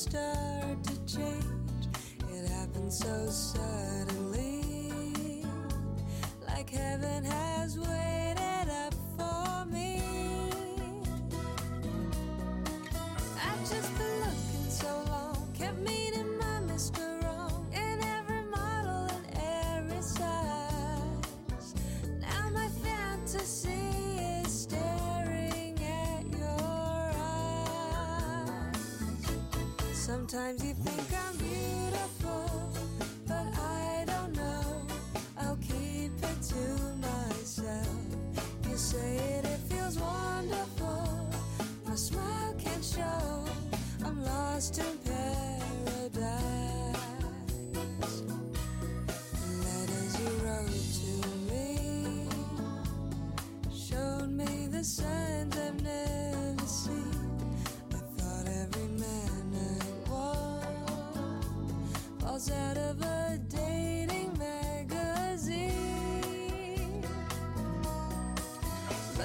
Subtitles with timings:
[0.00, 1.44] start to change.
[2.32, 4.64] It happened so suddenly,
[6.48, 8.09] like heaven has waited
[30.30, 31.09] Sometimes you think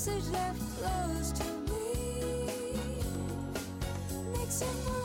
[0.00, 2.50] message that flows to me.
[4.32, 4.99] Makes it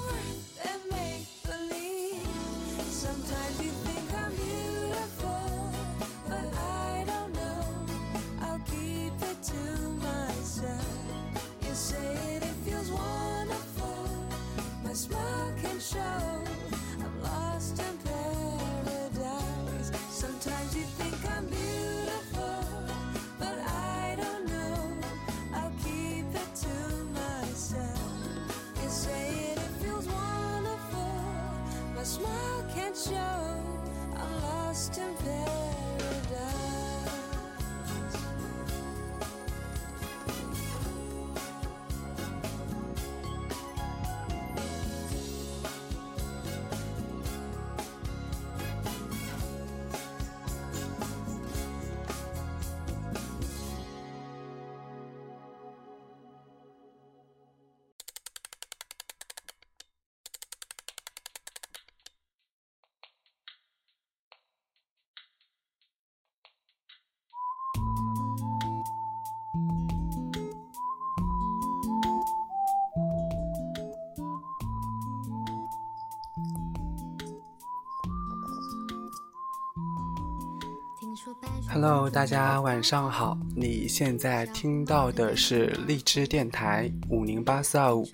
[81.69, 83.37] Hello，大家晚上好。
[83.55, 88.07] 你现在听到的是荔枝电台五零八四二五。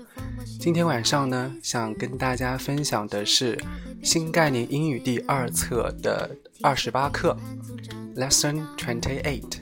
[0.60, 3.60] 今天晚上呢，想跟大家分享的是
[4.04, 7.36] 新概念英语第二册的二十八课
[8.16, 9.58] ，Lesson Twenty Eight。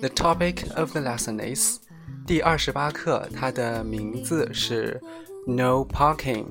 [0.00, 1.78] The topic of the lesson is
[2.26, 5.00] 第二十八课，它的名字是
[5.46, 6.46] No Parking。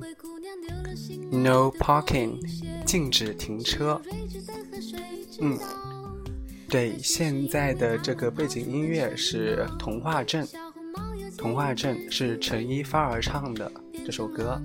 [1.30, 2.38] No parking，
[2.84, 4.00] 禁止停车。
[5.40, 5.58] 嗯，
[6.68, 10.44] 对，现在的这个背景音乐是《童话镇》，
[11.36, 13.70] 《童话镇》是陈一发儿唱的
[14.04, 14.60] 这首歌。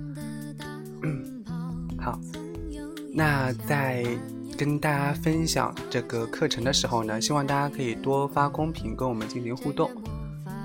[1.02, 1.44] 嗯，
[1.98, 2.18] 好，
[3.12, 4.04] 那在
[4.58, 9.90] 跟大家分享这个课程的时候呢，希望大家可以多发公屏跟我们进行互动。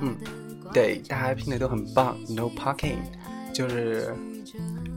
[0.01, 0.15] 嗯，
[0.73, 2.17] 对，大家拼的都很棒。
[2.29, 2.97] No parking，
[3.53, 4.13] 就是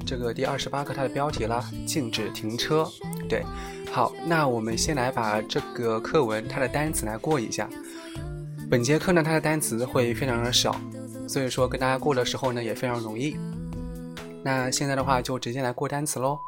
[0.06, 2.88] 这个第二十八课它的标题啦，禁止停车。
[3.28, 3.44] 对，
[3.92, 7.68] 好，那我们先来把这个课文它的单词来过一下。
[8.70, 10.76] 本节课呢，它的单词会非常的少，
[11.26, 13.36] 所以说跟大家过的时候呢也非常容易。
[14.44, 16.38] 那现在的话就直接来过单词喽。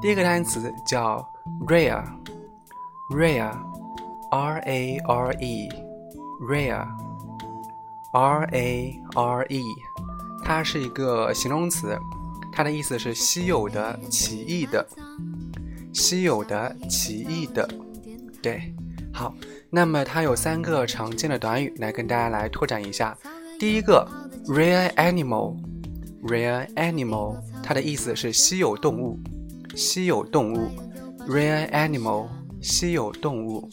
[0.00, 1.28] 第一个单词叫
[1.66, 6.84] rare，rare，r a r e，rare，r
[8.52, 9.64] a r e，
[10.44, 11.98] 它是一个形容词，
[12.52, 14.86] 它的意思是稀有的、奇异的。
[15.96, 17.66] 稀有的、奇异的，
[18.42, 18.74] 对，
[19.12, 19.34] 好，
[19.70, 23.16] 那么它有三个常见的短语，来跟大家来拓展一下。
[23.58, 24.06] 第一个
[24.46, 29.18] ，rare animal，rare animal，它的意思是稀有动物，
[29.74, 30.68] 稀有动物
[31.26, 32.26] ，rare animal，
[32.60, 33.66] 稀有动物。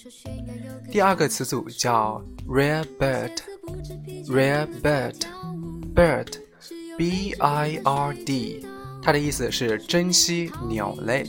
[0.90, 8.66] 第二个词组叫 rare bird，rare bird，bird，b i r d，
[9.02, 11.26] 它的意思是珍稀鸟类，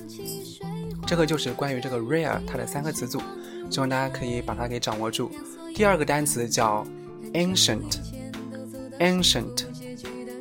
[1.06, 3.18] 这个就是关于这个 rare 它的三个词组，
[3.70, 5.30] 希望大家可以把它给掌握住。
[5.78, 6.84] 第二个单词叫
[7.34, 7.98] ancient。
[8.98, 9.64] ancient,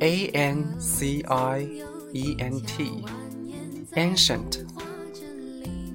[0.00, 1.68] a n c i
[2.12, 3.04] e n t,
[3.92, 4.66] ancient,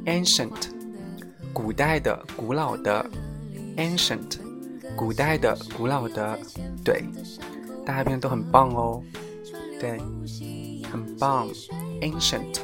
[0.05, 0.69] ancient，
[1.51, 3.05] 古代的、古老的
[3.75, 4.37] ，ancient，
[4.95, 6.39] 古代的、古老的，
[6.85, 7.03] 对，
[7.85, 9.03] 大家变得都很棒哦，
[9.77, 9.99] 对，
[10.89, 11.49] 很棒
[11.99, 12.59] ，ancient，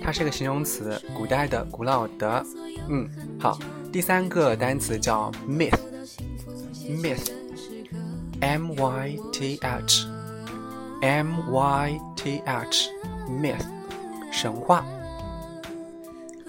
[0.00, 2.46] 它是个形容词，古代的、古老的，
[2.88, 3.10] 嗯，
[3.40, 3.58] 好，
[3.94, 7.30] 第三个单词叫 myth，myth。
[8.40, 10.06] M Y T H
[11.00, 12.90] M Y T H
[13.28, 13.64] myth
[14.32, 14.84] 神话。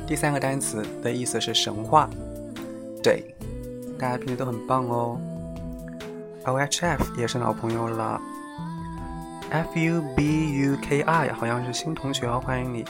[0.07, 2.09] 第三个单词的意思是神话，
[3.03, 3.23] 对，
[3.99, 5.21] 大家平时都很棒哦。
[6.45, 8.19] O H F 也是老朋友了。
[9.51, 12.83] F U B U K I 好像是新同学哦，欢迎你。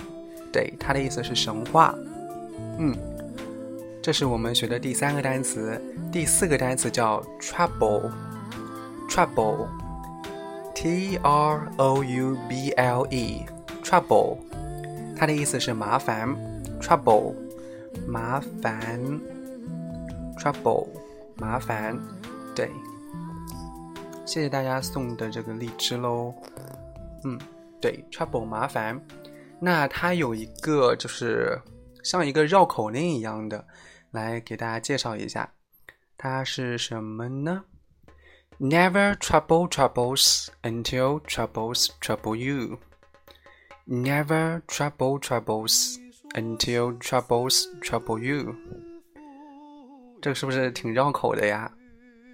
[0.49, 1.93] 对，它的意思是神话。
[2.77, 2.95] 嗯，
[4.05, 5.81] 这是我们学的第三个单词。
[6.11, 8.11] 第四个单词叫 trouble。
[9.09, 14.37] trouble，t r o u b l e，trouble，
[15.17, 16.29] 它的意思是麻烦
[16.79, 17.33] ，trouble，
[18.05, 19.01] 麻烦
[20.37, 20.87] ，trouble，
[21.37, 21.99] 麻烦，
[22.55, 22.69] 对，
[24.23, 26.31] 谢谢大家送的这个荔枝喽，
[27.23, 27.39] 嗯，
[27.81, 29.01] 对，trouble 麻烦，
[29.59, 31.59] 那它有一个就是
[32.03, 33.65] 像一个绕口令一样的，
[34.15, 35.53] 来给大家介绍一下，
[36.17, 37.65] 它是什么呢
[38.57, 42.79] ？Never trouble troubles until troubles trouble you.
[43.85, 45.97] Never trouble troubles
[46.33, 48.55] until troubles trouble you.
[50.21, 51.71] 这个是不是挺绕口的呀？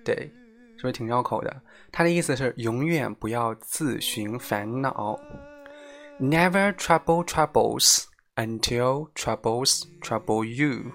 [0.06, 0.31] 对，
[0.77, 1.62] 是不是挺绕口的？
[1.92, 5.19] 它的意思是永远不要自寻烦恼。
[6.19, 8.04] Never trouble troubles
[8.36, 10.92] until troubles trouble you.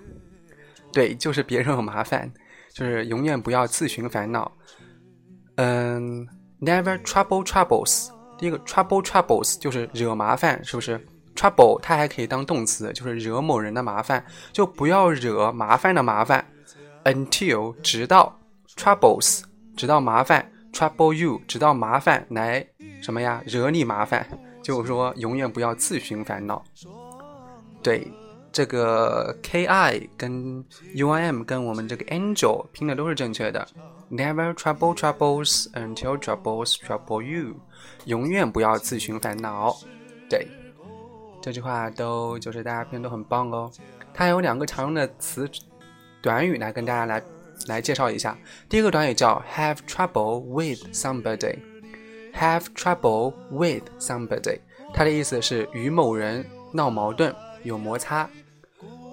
[0.96, 2.32] 对，就是别惹麻烦，
[2.72, 4.50] 就是永远不要自寻烦恼。
[5.56, 6.26] 嗯
[6.58, 8.08] ，never trouble troubles。
[8.38, 10.98] 第一个 trouble troubles 就是惹麻烦，是不是
[11.34, 16.43] ？trouble 它还可以当动词，就是惹某人的麻烦，就不要惹麻烦的麻烦。
[17.04, 18.34] until 直到
[18.75, 19.43] troubles
[19.76, 22.66] 直到麻烦 trouble you 直到麻烦来
[23.02, 23.43] 什么呀？
[23.44, 24.26] 惹你麻烦，
[24.62, 26.64] 就是说永远不要自寻烦恼。
[27.82, 28.10] 对，
[28.56, 33.69] 这个 k i 跟 u i m 跟我们这个 angel 拼的都是正确的。
[34.10, 37.56] Never trouble troubles until troubles trouble you，
[38.06, 39.77] 永远不要自寻烦恼。
[40.31, 40.48] 对，
[41.43, 43.70] 这句话都就是大家篇都很棒哦。
[44.15, 45.46] 它有两个常用的词
[46.22, 47.22] 短语来跟大家来
[47.67, 48.39] 来介绍一下。
[48.70, 54.60] 第一个短语叫 have trouble with somebody，have trouble with somebody，
[54.94, 58.27] 它的意思是与某人闹矛盾有摩擦。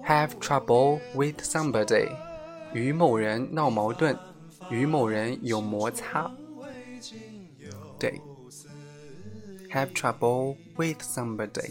[0.07, 2.09] Have trouble with somebody，
[2.73, 4.17] 与某人闹矛盾。
[4.69, 6.31] 与某人有摩擦，
[7.99, 8.19] 对
[9.69, 11.69] ，have trouble with somebody，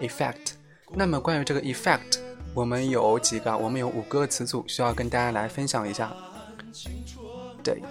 [0.00, 0.52] effect，。
[0.92, 2.18] 那么关于这个 effect，
[2.54, 3.56] 我们有几个？
[3.56, 6.14] 我们有五个词组需要跟大家来分享一下。
[7.62, 7.82] 对，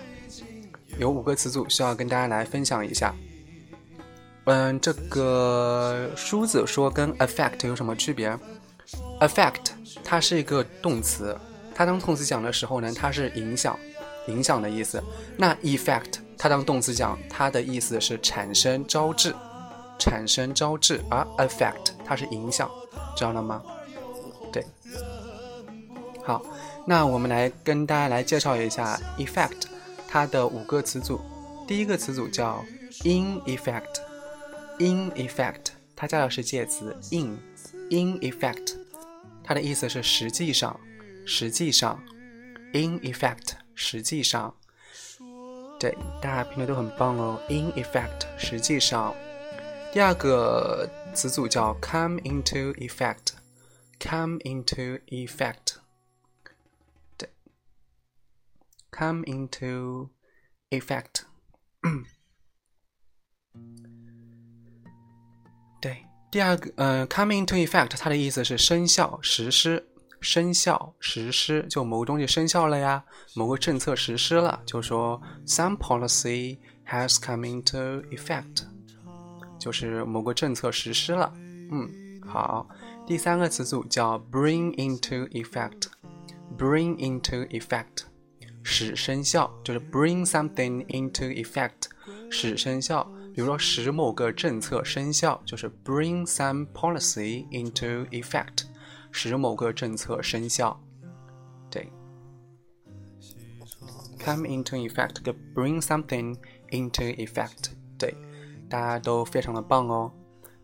[0.97, 3.13] 有五个词组需要跟大家来分享一下。
[4.45, 8.37] 嗯，这个梳子说跟 affect 有什么区别
[9.19, 9.71] ？affect
[10.03, 11.37] 它是一个动词，
[11.73, 13.77] 它当动词讲的时候呢，它是影响、
[14.27, 15.03] 影响的意思。
[15.35, 19.33] 那 effect 它当动词讲，它的意思是产生、招致、
[19.97, 22.69] 产生、招致，而 affect 它是影响，
[23.15, 23.61] 知道了吗？
[24.51, 24.65] 对。
[26.23, 26.43] 好，
[26.85, 29.63] 那我们来跟大家来介绍一下 effect
[30.07, 31.19] 它的五个词组。
[31.67, 32.63] 第一个词组叫
[33.03, 34.01] in effect。
[34.77, 37.39] In effect，它加的是介词 in。
[37.91, 38.75] In effect，
[39.43, 40.79] 它的意思是实际上，
[41.25, 42.01] 实际上。
[42.73, 44.53] In effect，实际上。
[45.79, 47.39] 对，大家评的都很棒哦。
[47.47, 49.13] In effect，实际上。
[49.94, 55.74] 第二个词组叫 come into effect。Come into effect。
[57.18, 57.28] 对，
[58.90, 60.08] come into
[60.70, 61.24] effect。
[65.82, 69.86] 对，第二个，呃，come into effect，它的意思是生效、实施、
[70.22, 73.04] 生效、实施，就某个东西生效了呀，
[73.34, 78.62] 某个政策实施了，就说 some policy has come into effect，
[79.65, 81.33] 就是某个政策实施了。
[81.71, 81.89] 嗯，
[82.23, 82.69] 好，
[83.07, 88.03] 第三个词组叫 bring into effect，bring into effect，
[88.61, 91.87] 使生效，就是 bring something into effect，
[92.29, 93.11] 使生效。
[93.33, 98.65] 比如说，使某个政策生效，就是 bring some policy into effect，
[99.11, 100.79] 使某个政策生效。
[101.71, 101.91] 对
[104.19, 106.37] ，come into effect 跟 bring something
[106.69, 108.13] into effect，对，
[108.69, 110.11] 大家都非常的棒哦。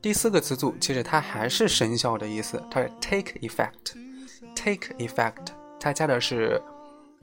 [0.01, 5.48] 第四个词组其实它还是生效的意思，它是 take effect，take effect，
[5.79, 6.62] 它加的是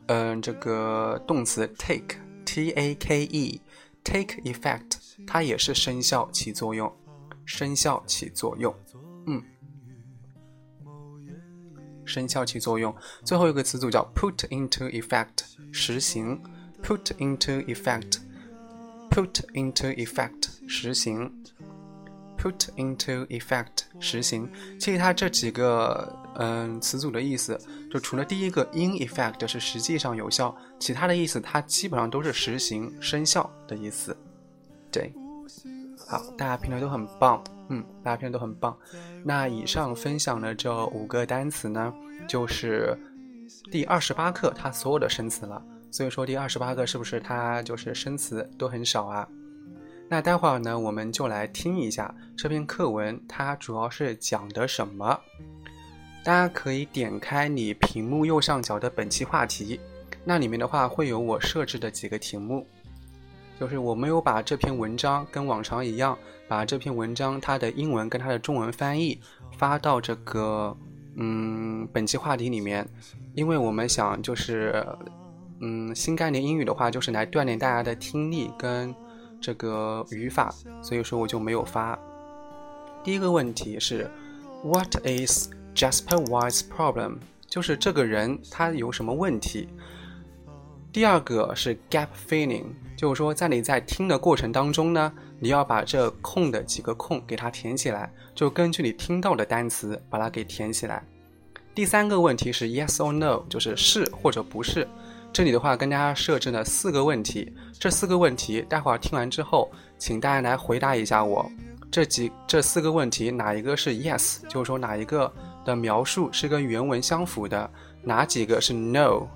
[0.07, 4.97] 嗯这个动词 take，t a k e，take effect。
[5.27, 6.91] 它也是生效起作用，
[7.45, 8.73] 生效起作用，
[9.27, 9.43] 嗯，
[12.05, 12.95] 生效起作用。
[13.25, 15.41] 最后一个词组叫 put into effect，
[15.73, 16.41] 实行
[16.83, 21.29] ，put into effect，put into effect，实行
[22.37, 24.49] ，put into effect，实行。
[24.79, 27.59] 其实它这几个嗯词组的意思，
[27.91, 34.17] 就除了第一个 in effect 是实际上有效，其他的意思它基本上都是实行生效的意思。
[34.93, 35.13] 对，
[36.07, 38.77] 好，大家评论都很棒，嗯，大家评论都很棒。
[39.25, 41.93] 那以上分享的这五个单词呢，
[42.29, 42.97] 就是
[43.71, 45.63] 第二十八课它所有的生词了。
[45.91, 49.27] 所以说第二十八课是不是它就是生词都很少啊？
[50.11, 55.21] 那待会儿呢，我们就来听一下这篇课文它主要是讲的什么。
[56.25, 59.79] 大家可以点开你屏幕右上角的本期话题，
[60.25, 62.67] 那里面的话会有我设置的几个题目。
[63.61, 69.21] 就是我没有把这篇文章跟往常一样，把这篇文章它的英文跟它的中文翻译
[69.59, 70.75] 发到这个
[71.17, 72.89] 嗯本期话题里面，
[73.35, 74.87] 因为我们想就是
[75.61, 78.95] 嗯新概念英语的话就是来锻炼大家的听力跟
[79.41, 81.99] 这个语法，所以说我就没有发。
[83.03, 84.11] 第一个问题是
[84.63, 87.19] ，What is Jasper White's problem？
[87.47, 89.69] 就是这个人他有什么问题？
[90.93, 92.65] 第二个是 gap filling。
[92.97, 101.05] 就是说，在你在听的过程当中呢，你要把这空的几个空给它填起来，就根据你听到的单词把它给填起来。
[101.77, 104.89] 第三个问题是 yes or no，就是是或者不是。
[105.33, 111.49] 这里的话跟大家设置了四个问题，这四个问题待会儿听完之后，请大家来回答一下我。
[111.91, 115.33] 这几这四个问题哪一个是 yes，就是说哪一个
[115.65, 117.71] 的描述是跟原文相符的，
[118.03, 119.27] 哪几个是 no。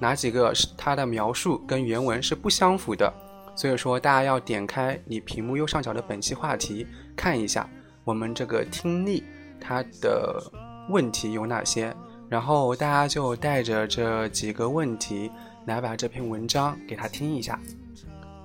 [0.00, 3.12] 哪几个是它的描述跟原文是不相符的？
[3.56, 6.86] 所以说大家要点开你屏幕右上角的本期话题，
[7.16, 7.68] 看一下
[8.04, 9.24] 我们这个听力
[9.60, 10.40] 它的
[10.88, 11.92] 问题有哪些，
[12.28, 15.30] 然后大家就带着这几个问题
[15.66, 17.58] 来把这篇文章给它听一下。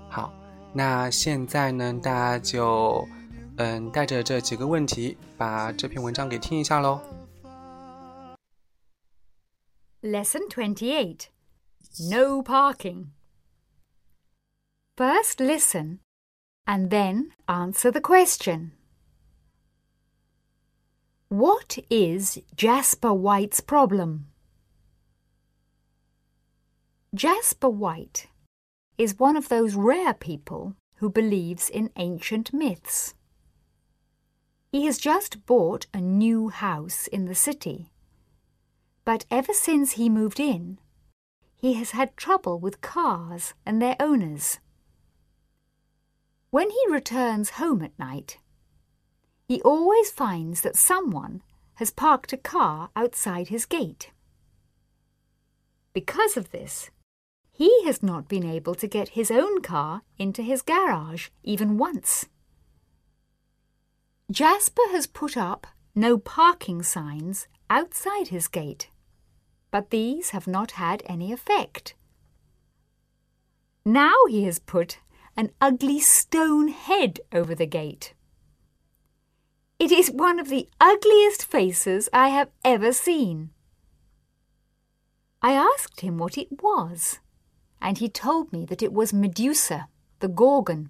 [0.10, 0.34] 好，
[0.74, 3.08] 那现在呢，大家就
[3.58, 7.00] 嗯带着这几个问题把这篇文章给听一下喽。
[10.02, 11.28] Lesson Twenty Eight.
[12.10, 13.12] No parking.
[14.96, 16.00] First listen
[16.66, 18.72] and then answer the question.
[21.34, 24.28] What is Jasper White's problem?
[27.12, 28.28] Jasper White
[29.00, 33.16] is one of those rare people who believes in ancient myths.
[34.72, 37.90] He has just bought a new house in the city.
[39.04, 40.78] But ever since he moved in,
[41.56, 44.60] he has had trouble with cars and their owners.
[46.52, 48.38] When he returns home at night,
[49.48, 51.42] he always finds that someone
[51.76, 54.12] has parked a car outside his gate.
[55.94, 56.90] Because of this,
[57.52, 62.26] he has not been able to get his own car into his garage even once.
[64.32, 68.90] Jasper has put up no parking signs outside his gate,
[69.70, 71.94] but these have not had any effect.
[73.86, 75.00] Now he has put
[75.36, 78.14] an ugly stone head over the gate.
[79.80, 83.50] It is one of the ugliest faces I have ever seen.
[85.42, 87.20] I asked him what it was,
[87.82, 89.90] and he told me that it was Medusa,
[90.20, 90.90] the Gorgon.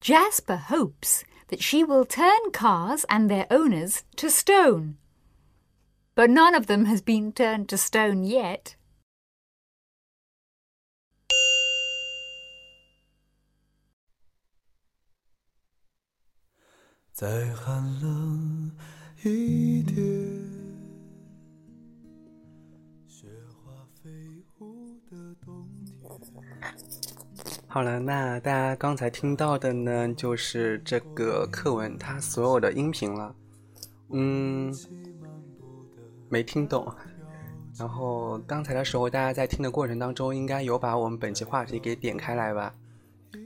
[0.00, 4.96] Jasper hopes that she will turn cars and their owners to stone.
[6.14, 8.76] But none of them has been turned to stone yet.
[17.20, 18.70] 再寒冷
[19.22, 19.94] 一点，
[23.06, 23.70] 雪花
[24.02, 24.10] 飞
[24.58, 25.94] 舞的冬天。
[27.66, 33.36] 好了，那大家刚才听到的呢，就是这个课文它所有的音频了。
[34.08, 34.74] 嗯，
[36.30, 36.90] 没听懂。
[37.78, 42.74] 然后刚才的时候，大家在听的过程当中，应该有把我们本期话题给点开来吧，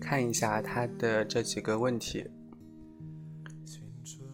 [0.00, 2.24] 看一下它的这几个问题。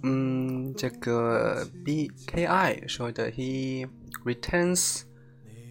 [0.03, 3.87] 嗯，这个 B K I 说的，He
[4.25, 5.03] returns，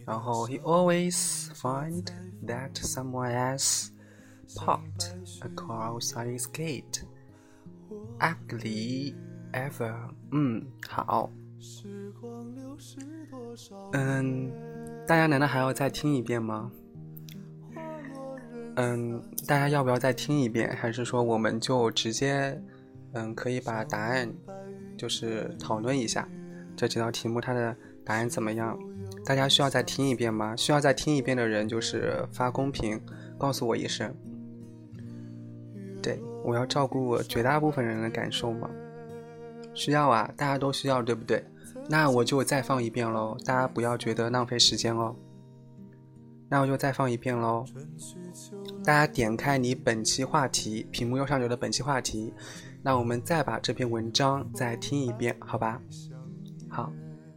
[0.05, 2.05] 然后 He always find
[2.45, 3.89] that someone else
[4.55, 7.01] parked a car outside his gate.
[8.19, 9.15] Ugly
[9.51, 9.95] ever，
[10.31, 11.31] 嗯，好，
[13.93, 14.51] 嗯，
[15.07, 16.71] 大家难道还要再听一遍吗？
[18.75, 20.69] 嗯，大家要不要再听一遍？
[20.75, 22.61] 还是说我们就直接？
[23.13, 24.31] 嗯，可以把答案
[24.97, 26.27] 就是讨论一下
[26.75, 28.77] 这几道题目它的答案怎么样？
[29.25, 30.55] 大家需要再听一遍吗？
[30.55, 32.99] 需要再听一遍的人就是发公屏
[33.37, 34.13] 告诉我一声。
[36.01, 38.69] 对我要照顾绝大部分人的感受嘛，
[39.73, 41.43] 需要啊，大家都需要，对不对？
[41.89, 45.15] 那我就再放一遍喽，大家不要觉得浪费时间哦。
[46.47, 47.65] 那我就再放一遍喽，
[48.83, 52.33] 大家点开你本期话题屏幕右上角的本期话题。
[52.82, 55.80] 那我们再把这篇文章再听一遍，好吧？
[56.68, 56.92] 好，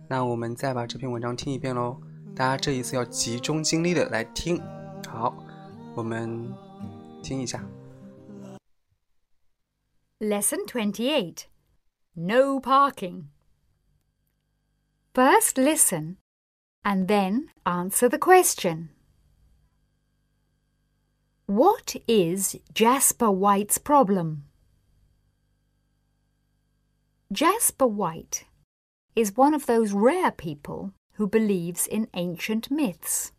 [0.09, 1.99] 那我们再把这篇文章听一遍喽。
[2.35, 4.61] 大家这一次要集中精力的来听。
[5.07, 5.35] 好，
[5.95, 6.53] 我们
[7.23, 7.63] 听一下。
[10.19, 11.45] Lesson 28
[12.13, 13.29] No Parking.
[15.13, 16.17] First listen
[16.83, 18.89] and then answer the question.
[21.47, 24.43] What is Jasper White's problem?
[27.32, 28.44] Jasper White
[29.16, 33.32] is one of those rare people who believes in ancient myths.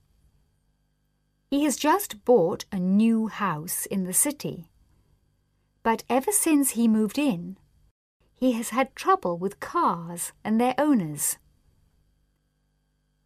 [1.52, 4.72] He has just bought a new house in the city.
[5.84, 7.58] But ever since he moved in,
[8.34, 11.38] he has had trouble with cars and their owners.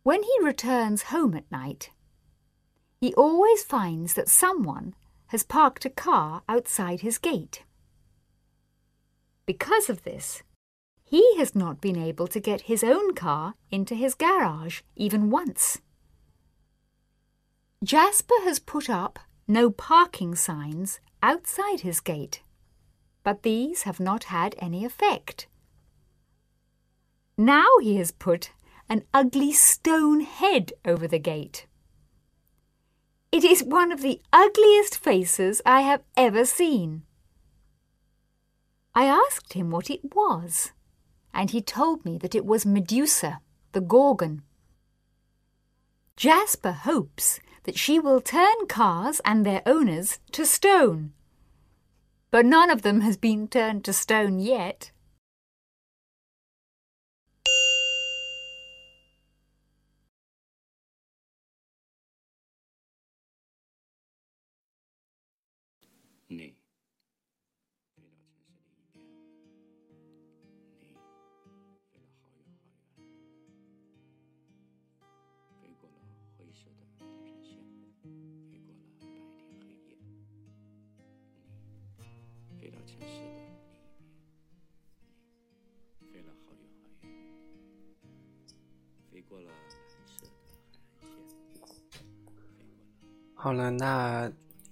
[0.03, 1.91] When he returns home at night,
[2.99, 4.95] he always finds that someone
[5.27, 7.63] has parked a car outside his gate.
[9.45, 10.43] Because of this,
[11.09, 15.79] he has not been able to get his own car into his garage even once.
[17.81, 19.17] Jasper has put up
[19.47, 22.41] no parking signs outside his gate,
[23.23, 25.47] but these have not had any effect.
[27.37, 28.51] Now he has put
[28.89, 31.67] an ugly stone head over the gate.
[33.31, 37.03] It is one of the ugliest faces I have ever seen.
[38.93, 40.71] I asked him what it was
[41.37, 43.39] and he told me that it was Medusa,
[43.71, 44.41] the Gorgon.
[46.15, 51.13] Jasper hopes that she will turn cars and their owners to stone.
[52.31, 54.91] But none of them has been turned to stone yet.
[93.47, 94.29] 好了，那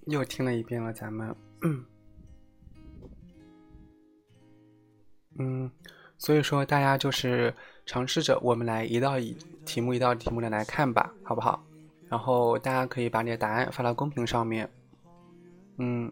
[0.07, 1.33] 又听了一遍了，咱们，
[5.39, 5.71] 嗯，
[6.17, 9.33] 所以说大家就是尝试着，我们来一道一
[9.65, 11.65] 题目一道题目的来看吧，好不好？
[12.09, 14.69] 然后大家可以把你的答案发到公屏上面，
[15.77, 16.11] 嗯，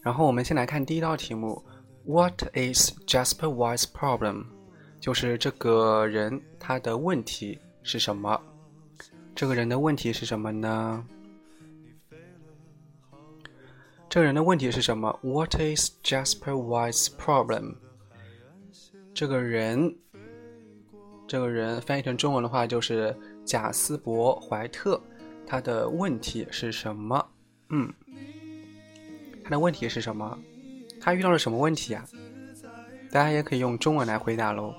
[0.00, 1.64] 然后我们先来看第一道题目
[2.04, 4.46] ，What is Jasper White's problem？
[4.98, 8.42] 就是这个人他的问题是什么？
[9.36, 11.06] 这个人的问题是什么呢？
[14.12, 17.76] 这个人的问题是什么？What is Jasper White's problem？
[19.14, 19.96] 这个人，
[21.26, 25.00] 这个人翻译成中文的话就是贾斯伯·怀特，
[25.46, 27.26] 他的问题是什么？
[27.70, 27.90] 嗯，
[29.42, 30.38] 他的问题是什么？
[31.00, 32.06] 他遇到了什么问题啊？
[33.10, 34.74] 大家也可以用中文来回答喽。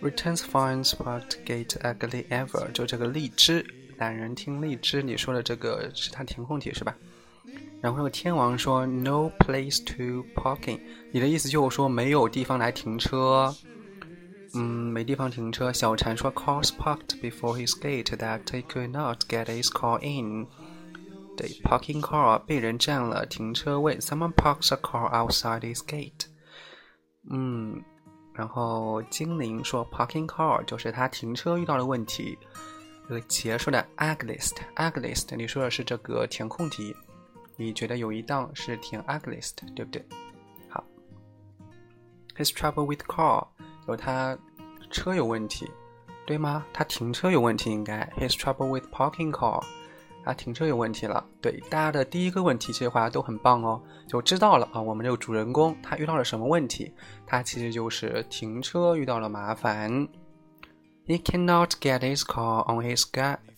[0.00, 3.62] Returns finds what gate ugly ever，就这个荔枝，
[3.98, 6.96] 懒人听荔枝，你说的这个是他填空题是吧？
[7.80, 10.80] 然后那个天王说 “No place to parking”，
[11.12, 13.54] 你的意思就是说没有地方来停车。
[14.52, 15.72] 嗯，没地方停车。
[15.72, 20.46] 小禅说 “Cars parked before his gate that he could not get his car in”。
[21.36, 23.96] 对，parking car 被人占了停车位。
[23.98, 26.26] Someone parks a car outside his gate。
[27.30, 27.80] 嗯，
[28.34, 32.36] 然后精灵说 “Parking car” 就是他停车遇到的问题。
[33.08, 36.94] 这个结束的 “ugliest”，ugliest，你说的是这个填空题。
[37.60, 40.02] 你觉得有一档是填 ugliest，对不对？
[40.70, 40.82] 好
[42.34, 43.46] ，his trouble with car
[43.86, 44.34] 有他
[44.90, 45.70] 车有问题，
[46.24, 46.64] 对吗？
[46.72, 49.62] 他停车有问题，应该 his trouble with parking car，
[50.24, 51.22] 他停车有问题了。
[51.42, 54.80] 对，大家的第一个问题其实回答都很棒哦，就知道了啊。
[54.80, 56.90] 我们这个主人公他遇到了什么问题？
[57.26, 60.08] 他其实就是停车遇到了麻烦。
[61.06, 63.04] He cannot get his car on his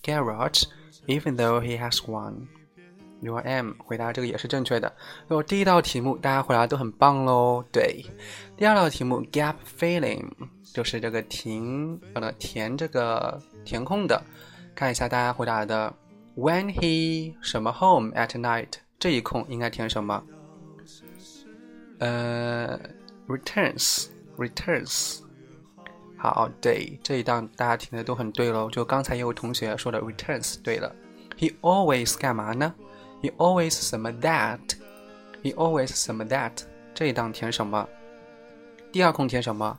[0.02, 0.64] garage,
[1.06, 2.48] even though he has one.
[3.22, 4.92] Your am 回答这个也是正确的。
[5.30, 7.64] 就第一道题目，大家回答都很棒喽。
[7.72, 8.04] 对，
[8.56, 10.28] 第二道题目 gap filling
[10.74, 14.22] 就是这个停呃填这个填空的。
[14.74, 15.92] 看一下大家回答的
[16.36, 20.22] ，When he 什么 home at night 这一空应该填什么？
[21.98, 22.78] 呃
[23.28, 25.20] ，returns returns。
[26.16, 28.70] 好，对这一档大家填的都很对喽。
[28.70, 30.94] 就刚才也有同学说的 returns 对了。
[31.36, 32.72] He always 干嘛呢
[33.22, 36.52] ？He always 什么 that，He always 什么 that，
[36.92, 37.88] 这一档填什么？
[38.90, 39.78] 第二空填什么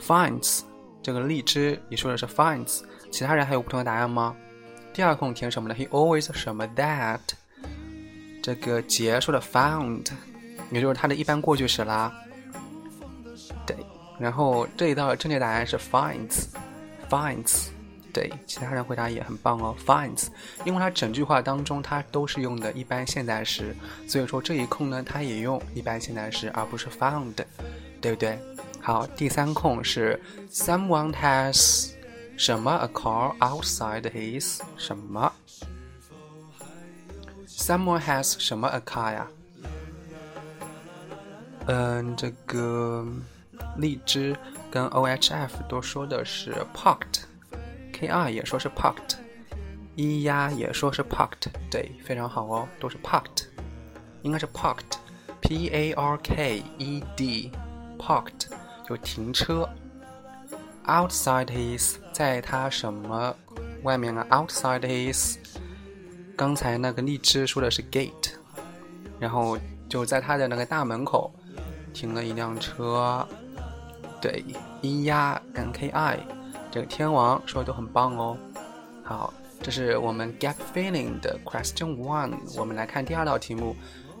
[0.00, 0.62] ？Finds
[1.02, 4.34] 这个荔枝，你说的是 finds，其他人还有不同的答案吗？
[4.92, 7.20] 第二空填什么呢？He always 什么 that，
[8.42, 10.10] 这个杰说的 found，
[10.70, 12.12] 也就是它的一般过去时啦。
[13.66, 13.76] 对，
[14.18, 17.68] 然后这一道正确答案是 finds，finds。
[18.12, 20.26] 对，其他人回答也很棒哦，finds，
[20.64, 23.74] 因为它整句话当中它都是用的一般现在时，
[24.06, 27.34] 所以说这一空呢，它也用一般现在时，而不是 found，
[28.00, 28.38] 对不对？
[28.80, 30.20] 好，第三空是
[30.50, 31.90] someone has
[32.36, 35.32] 什么 a car outside his 什么
[37.46, 39.28] ？someone has 什么 a car 呀？
[41.66, 43.06] 嗯，这个
[43.76, 44.34] 荔枝
[44.70, 47.29] 跟 OHF 都说的是 parked。
[48.00, 49.16] K R 也说是 parked，
[49.94, 53.44] 一呀也说是 parked，对，非常好哦，都是 parked，
[54.22, 58.46] 应该是 parked，P A R K E D，parked
[58.88, 59.68] 就停车。
[60.86, 63.36] Outside his 在他什么
[63.82, 65.36] 外面啊？Outside his，
[66.34, 68.30] 刚才那个荔枝说的是 gate，
[69.18, 69.58] 然后
[69.90, 71.30] 就在他的那个大门口
[71.92, 73.28] 停了一辆车，
[74.22, 74.42] 对，
[74.80, 76.18] 一呀跟 K I。
[76.70, 78.36] 这个天王说的都很棒哦。
[79.02, 82.34] 好，这是我们 gap filling 的 question one。
[82.56, 83.74] 我们来看第二道题目。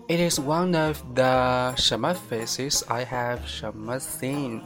[0.08, 4.60] It is one of the 什么 faces I have 什么 seen。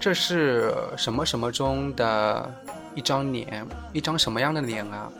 [0.00, 2.52] 这是什么什么中的
[2.96, 5.12] 一张脸，一张什么样的脸啊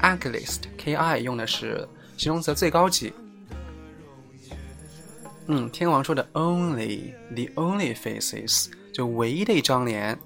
[0.00, 3.12] ？Ugliest，K I 用的是形容词最高级。
[5.48, 8.70] 嗯，天王说的 only，the only faces。
[8.92, 10.18] 就唯一的一张脸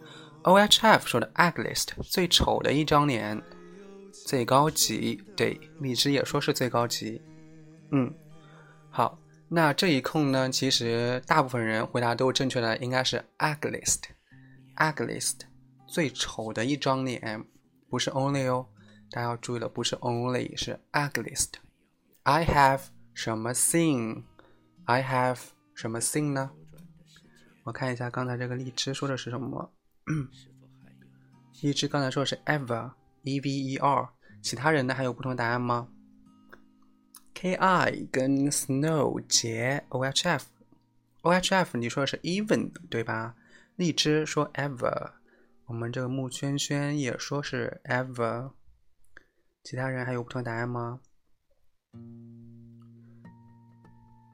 [0.43, 3.41] ，OHF 说的 ugliest 最丑的一张脸，
[4.27, 5.23] 最高级。
[5.37, 7.23] 对，荔枝也说是最高级。
[7.93, 8.13] 嗯，
[8.91, 15.41] 好，那这一空呢，其实大部分人回答都正确的，应该是 ugliest，ugliest
[15.87, 17.45] 最丑的一张脸，
[17.89, 18.67] 不是 only 哦，
[19.11, 21.51] 大家要注意了，不是 only，是 ugliest。
[22.25, 22.81] I have
[23.13, 25.39] 什么 thing？I have
[25.75, 26.51] 什么 thing 呢？
[27.65, 29.73] 我看一下刚才这个荔枝说的是什么。
[31.63, 34.09] 荔枝刚才说的是 ever，e v e r，
[34.43, 35.89] 其他人呢还有不同答案吗
[37.33, 43.35] ？K I 跟 snow 结 o h f，o h f 你说的是 even 对吧？
[43.77, 45.13] 荔枝说 ever，
[45.65, 48.51] 我们这个木圈圈也说是 ever，
[49.63, 51.01] 其他人还有不同答案吗？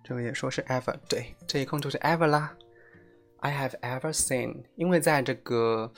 [0.03, 2.57] 这个也说是 ever，对，这一空就是 ever 啦。
[3.40, 5.92] I have ever seen，因为在这个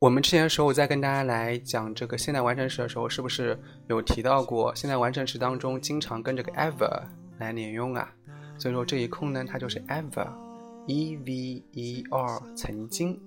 [0.00, 3.58] 我们之前的时候，我在跟大家来讲这个现在完成时的时候，是不是
[3.88, 7.02] 有提到过现在完成时当中经常跟这个 ever
[7.38, 8.12] 来连用啊？
[8.58, 13.20] 所以说这一空呢，它就是 ever，e v e r，曾经。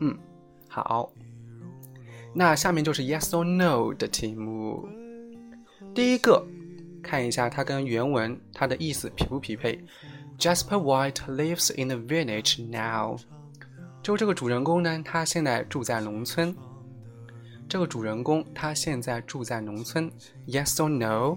[0.00, 0.18] 嗯，
[0.68, 1.12] 好，
[2.34, 4.88] 那下面就是 yes or no 的题目。
[5.94, 6.44] 第一个，
[7.02, 9.78] 看一下它跟原文它的意思匹不匹配。
[10.40, 13.18] Jasper White lives in the village now。
[14.02, 16.56] 就这个主人公呢，他现在住在农村。
[17.68, 20.10] 这个主人公他现在住在农村。
[20.46, 21.36] Yes or no？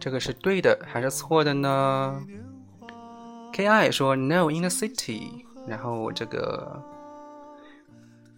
[0.00, 2.24] 这个是对的还是错的呢
[3.52, 5.44] ？Ki 说 No in the city。
[5.66, 6.82] 然后这个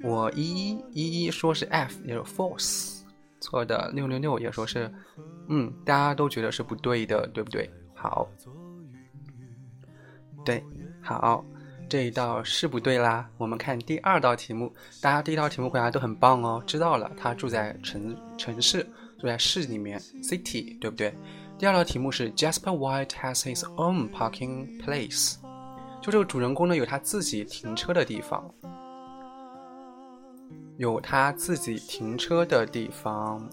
[0.02, 3.02] 我一一一一说是 F，也是 false，
[3.40, 3.92] 错的。
[3.94, 4.92] 六六六也说是，
[5.48, 7.70] 嗯，大家都觉得是不对的，对不对？
[7.94, 8.26] 好。
[10.44, 10.64] 对，
[11.02, 11.44] 好，
[11.88, 13.28] 这一道是不对啦。
[13.36, 18.82] 我们看第二道题目，大家第一道题目回答都很棒哦，知道了，他住在城城市，
[19.18, 21.14] 住在市里面，city，对不对？
[21.58, 25.36] 第二道题目是 Jasper White has his own parking place，
[26.00, 28.50] 就这个主人公呢有他自己停车的地方，
[30.78, 33.46] 有他自己停车的地方，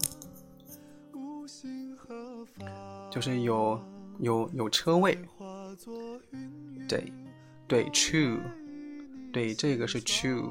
[3.11, 3.77] 就是有
[4.19, 5.17] 有有车位。
[6.87, 7.11] 对，
[7.67, 8.39] 对，true，
[9.31, 10.49] 对，这个是 true，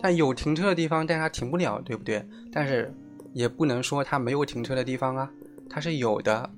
[0.00, 2.26] 但有停车的地方，但是它停不了，对不对？
[2.52, 2.92] 但是
[3.32, 5.30] 也不能说它没有停车的地方啊，
[5.68, 6.50] 它是有的。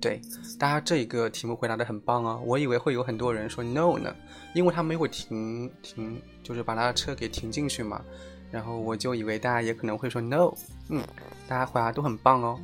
[0.00, 0.20] 对，
[0.58, 4.12] 大家这个题目回答的很棒哦，我以为会有很多人说 no 呢，
[4.52, 8.02] 因为他没有停停，就是把他的车给停进去嘛，
[8.50, 10.52] 然后我就以为大家也可能会说 no，
[10.88, 11.00] 嗯，
[11.46, 12.58] 大家回答都很棒哦。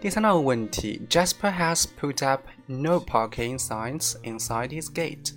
[0.00, 5.32] 第三道问题，Jasper has put up no parking signs inside his gate。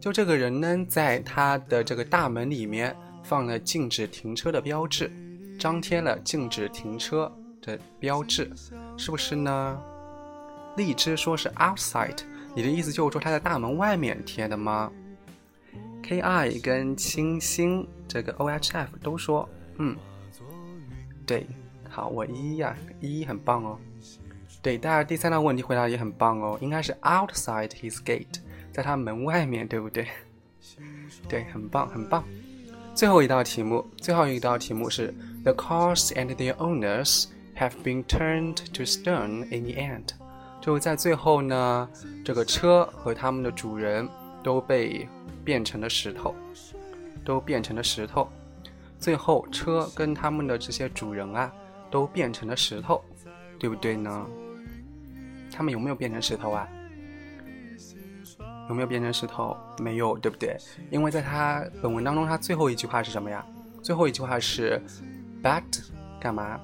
[0.00, 5.10] 就这个人呢，在他的这个大门里面放了禁止停车的标志，
[5.58, 7.30] 张贴了禁止停车
[7.62, 8.50] 的标志，
[8.96, 9.82] 是不是呢？
[10.76, 12.18] 荔枝说是 outside，
[12.54, 14.90] 你的意思就是说他在大门外面贴的吗
[16.02, 19.48] ？K I 跟清新这个 O H F 都说，
[19.78, 19.96] 嗯，
[21.24, 21.46] 对。
[21.88, 23.78] 好，我一呀，一很棒哦。
[24.64, 28.40] 对，大家第三道问题回答也很棒哦，应该是 outside his gate，
[28.72, 30.08] 在他门外面对不对？
[31.28, 32.24] 对，很棒，很棒。
[32.94, 37.26] 最后一道题目，最后一道题目是 The cars and their owners
[37.58, 40.14] have been turned to stone in the end。
[40.62, 41.86] 就在最后呢，
[42.24, 44.08] 这个车和他们的主人
[44.42, 45.06] 都被
[45.44, 46.34] 变成了石头，
[47.22, 48.26] 都变成了石头。
[48.98, 51.52] 最后，车跟他们的这些主人啊。
[51.90, 53.00] 都变成了石头，
[53.56, 54.26] 对不对呢？
[55.54, 56.68] 他们有没有变成石头啊？
[58.68, 59.56] 有没有变成石头？
[59.78, 60.56] 没有，对不对？
[60.90, 63.44] 因为在他本文当中，他最后一句话是什么呀？
[63.82, 64.82] 最后一句话是
[65.42, 65.62] ，but
[66.18, 66.58] 干嘛？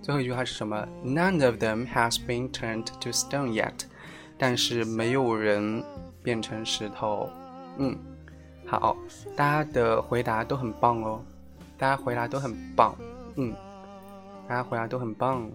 [0.00, 3.74] 最后一句话是什么？None of them has been turned to stone yet。
[4.38, 5.84] 但是没有人
[6.22, 7.28] 变成石头。
[7.78, 7.98] 嗯，
[8.66, 8.96] 好，
[9.36, 11.20] 大家的回答都很棒哦，
[11.76, 12.94] 大家回答都很棒。
[13.36, 13.54] 嗯。
[14.48, 15.50] 大家回答都很棒，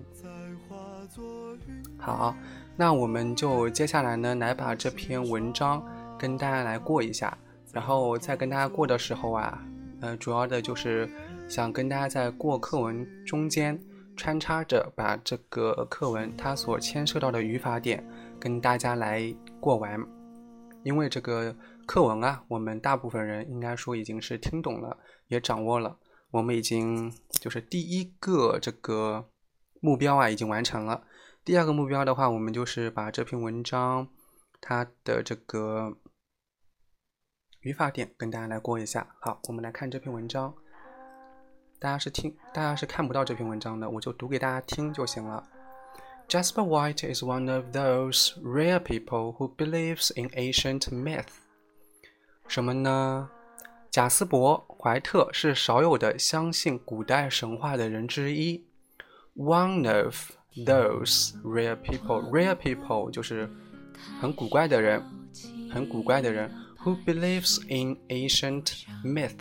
[2.06, 2.36] 好，
[2.76, 5.82] 那我们就接下来呢，来把这篇文章
[6.20, 7.38] 跟大家来过一下。
[7.72, 9.66] 然后在跟大家过的时候啊，
[10.02, 11.10] 呃，主要的就是
[11.48, 13.80] 想跟大家在过课文中间
[14.18, 18.06] 穿插着把这个课文它所牵涉到的语法点
[18.38, 19.98] 跟大家来过完。
[20.84, 24.98] 因为这个课文啊，我们大部分人应该说已经是听懂了，
[25.30, 25.96] 也掌握了。
[26.32, 29.24] 我们已经就是第一个这个
[29.80, 31.02] 目标啊，已经完成了。
[31.46, 34.08] 第二个目标的话，我们就是把这篇文章
[34.62, 35.98] 它的这个
[37.60, 39.14] 语法点跟大家来过一下。
[39.20, 40.56] 好，我们来看这篇文章。
[41.80, 45.46] 大家是听，大家是看不到这篇文章的，我就读给大家听就行了。
[46.30, 51.28] Jasper White is one of those rare people who believes in ancient myth。
[52.48, 53.30] 什么呢？
[53.92, 58.66] 贾斯伯·怀特是少有的相信古代神话的人之一。
[59.36, 62.22] One of those rare people.
[62.32, 63.50] Rare people 就是
[64.20, 65.04] 很古怪的人，
[65.72, 66.52] 很古怪的人。
[66.84, 69.36] Who believes in ancient myth?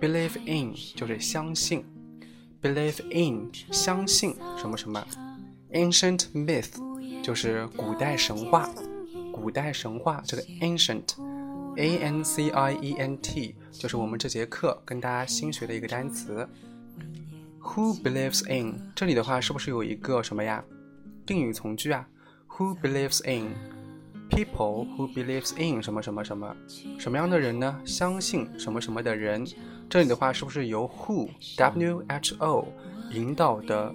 [0.00, 1.84] Believe in 就是相信
[2.62, 5.04] ，believe in 相信什么什么。
[5.72, 6.80] Ancient myth
[7.22, 8.70] 就是古代神话，
[9.32, 16.48] 古代神话这个 ancient，a n c i e n t 就是我们这节课跟大家新学的一个单词。
[17.74, 18.92] Who believes in？
[18.94, 20.64] 这里的话是不是有一个什么呀？
[21.26, 22.08] 定语从句啊
[22.48, 23.54] ？Who believes in
[24.30, 26.56] people who believes in 什么什么什么？
[26.98, 27.78] 什么样的人呢？
[27.84, 29.46] 相信什么什么的人？
[29.88, 32.66] 这里的话是不是由 who w h o
[33.12, 33.94] 引导的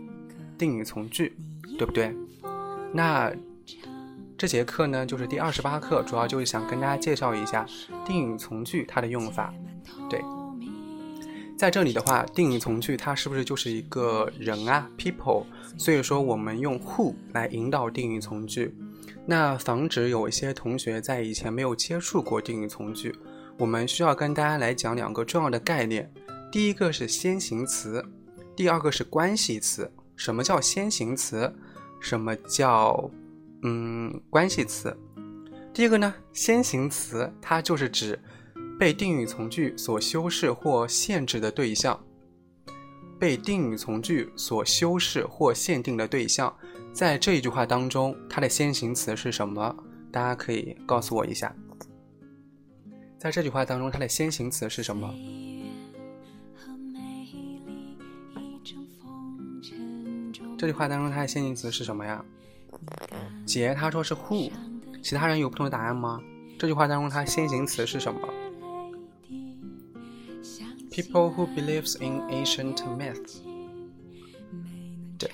[0.58, 1.36] 定语从句，
[1.78, 2.16] 对不对？
[2.94, 3.34] 那
[4.38, 7.66] 这节课呢，就是第二十八课，主要就是想跟大家介绍一下
[8.06, 9.54] 定语从句它的用法，
[10.10, 10.22] 对。
[11.64, 15.46] 在这里的话，定语从句它是不是就是一个人啊，people？
[15.78, 18.76] 所以说我们用 who 来引导定语从句。
[19.26, 23.16] 那防止有一些同学在以前没有接触过定语从句，
[23.58, 26.12] 我们需要跟大家来讲两个重要的概念。
[26.52, 28.06] 第一个是先行词，
[28.58, 29.90] 第二个是关系词。
[30.18, 31.50] 什么叫先行词？
[32.02, 33.10] 什么叫
[33.62, 34.94] 嗯关系词？
[35.74, 38.20] 第一个呢，先行词它就是指。
[38.84, 41.98] 被定语从句所修饰或限制的对象，
[43.18, 46.54] 被定语从句所修饰或限定的对象，
[46.92, 49.74] 在这一句话当中，它的先行词是什么？
[50.12, 51.56] 大家可以告诉我一下。
[53.18, 55.10] 在这句话当中，它的先行词是什么？
[60.58, 62.22] 这句话当中，它的先行词是什么呀？
[63.46, 64.52] 杰他说是 who，
[65.02, 66.20] 其他人有不同的答案吗？
[66.60, 68.20] 这句话当中，它先行词是什么
[70.93, 73.41] ？People who believes in ancient myths。
[75.19, 75.31] 对，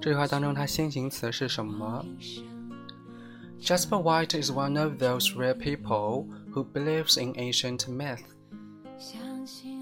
[0.00, 2.04] 这句话当中，它先行词是什么？
[3.60, 8.22] Jasper White is one of those rare people who believes in ancient myths。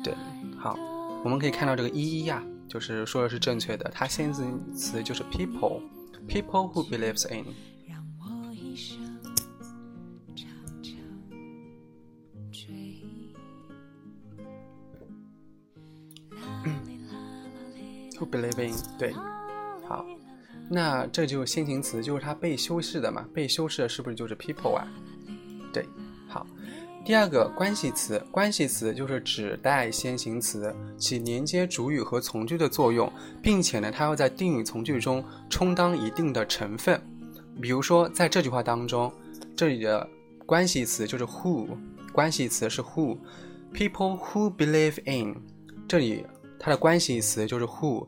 [0.02, 0.14] 对，
[0.58, 0.76] 好，
[1.24, 7.44] 我们可以看到这个一一呀，就是说的是正确的，它先行词就是 people，people who believes in。
[18.25, 19.13] Believe in 对，
[19.87, 20.05] 好，
[20.69, 24.87] 那这就先行词，就是它被修饰的嘛，被修饰的是不是就是 people 啊？
[25.71, 25.85] 对，
[26.27, 26.45] 好，
[27.05, 36.99] 第二个关系词，关系词就是指代先行词，起连接主语和从句的作用，并且呢，它要在定语从句中充当一定的成分。
[37.61, 39.11] 比如说在这句话当中，
[39.55, 40.07] 这里的
[40.45, 41.67] 关系词就是 who，
[42.11, 45.35] 关系词是 who，people who believe in，
[45.87, 46.25] 这里
[46.63, 48.07] 它的关系词就是 who。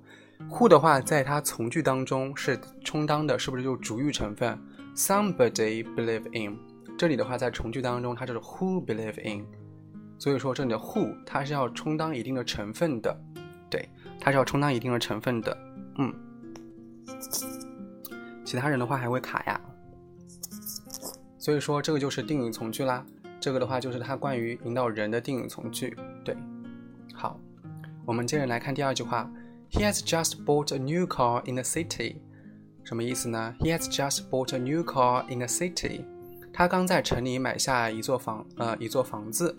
[0.50, 4.58] who 的话，在它从句当中是充当的，是不是就主语成分
[4.96, 6.58] ？Somebody believe in，
[6.98, 9.46] 这里的话在从句当中它就是 who believe in，
[10.18, 13.14] 所以说这里的 who 它是要充当一定的成分的，
[13.70, 13.90] 对，
[14.22, 15.58] 它是要充当一定的成分的，
[15.98, 16.14] 嗯。
[18.46, 19.60] 其他人的话还会卡呀，
[21.38, 23.06] 所以说这个就是定语从句啦，
[23.38, 26.38] 这个的话就是它关于引导人的定语从句，对。
[27.14, 27.40] 好，
[28.07, 29.31] 我们接着来看第二句话。
[29.71, 32.17] He has just bought a new car in the city，
[32.83, 33.55] 什么意思呢？
[33.61, 36.05] He has just bought a new car in the city，
[36.53, 39.57] 他刚在城里买下一座房，呃，一座房子。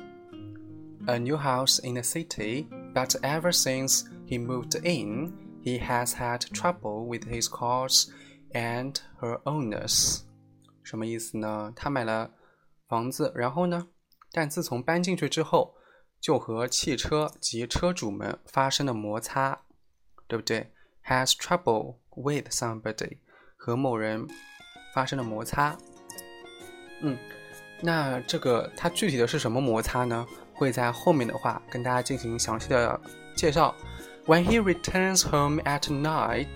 [1.08, 5.32] A new house in the city, but ever since he moved in,
[5.64, 8.10] he has had trouble with his cars
[8.52, 10.24] and her owners。
[10.84, 11.72] 什么意思呢？
[11.74, 12.32] 他买了
[12.90, 13.88] 房子，然后呢？
[14.34, 15.74] 但自从搬进去之后，
[16.27, 19.61] 就和汽车及车主们发生了摩擦。
[20.29, 20.73] 对不对
[21.05, 23.19] ？Has trouble with somebody，
[23.57, 24.27] 和某人
[24.93, 25.79] 发生了摩擦。
[27.01, 27.17] 嗯，
[27.81, 30.27] 那这个它具体的是什么摩擦呢？
[30.53, 33.01] 会在后面的话跟大家进行详细的
[33.37, 33.73] 介绍。
[34.25, 36.49] When he returns home at night，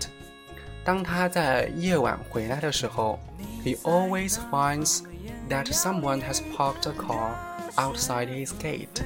[0.83, 3.21] 当他在夜晚回来的时候
[3.63, 5.03] ，he always finds
[5.47, 7.35] that someone has parked a car
[7.77, 9.01] outside his gate。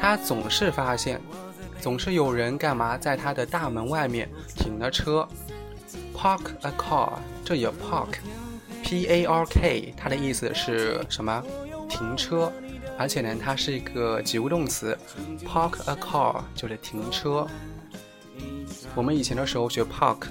[0.00, 1.20] 他总是发现。
[1.78, 5.28] 总是有人干嘛在他的大门外面停了车
[6.16, 7.12] ，park a car，
[7.44, 11.44] 这里 park，p a r k，它的意思是什么？
[11.88, 12.50] 停车，
[12.98, 14.98] 而且呢，它是一个及物动词
[15.44, 17.46] ，park a car 就是停车。
[18.94, 20.22] 我们以前的时候学 park，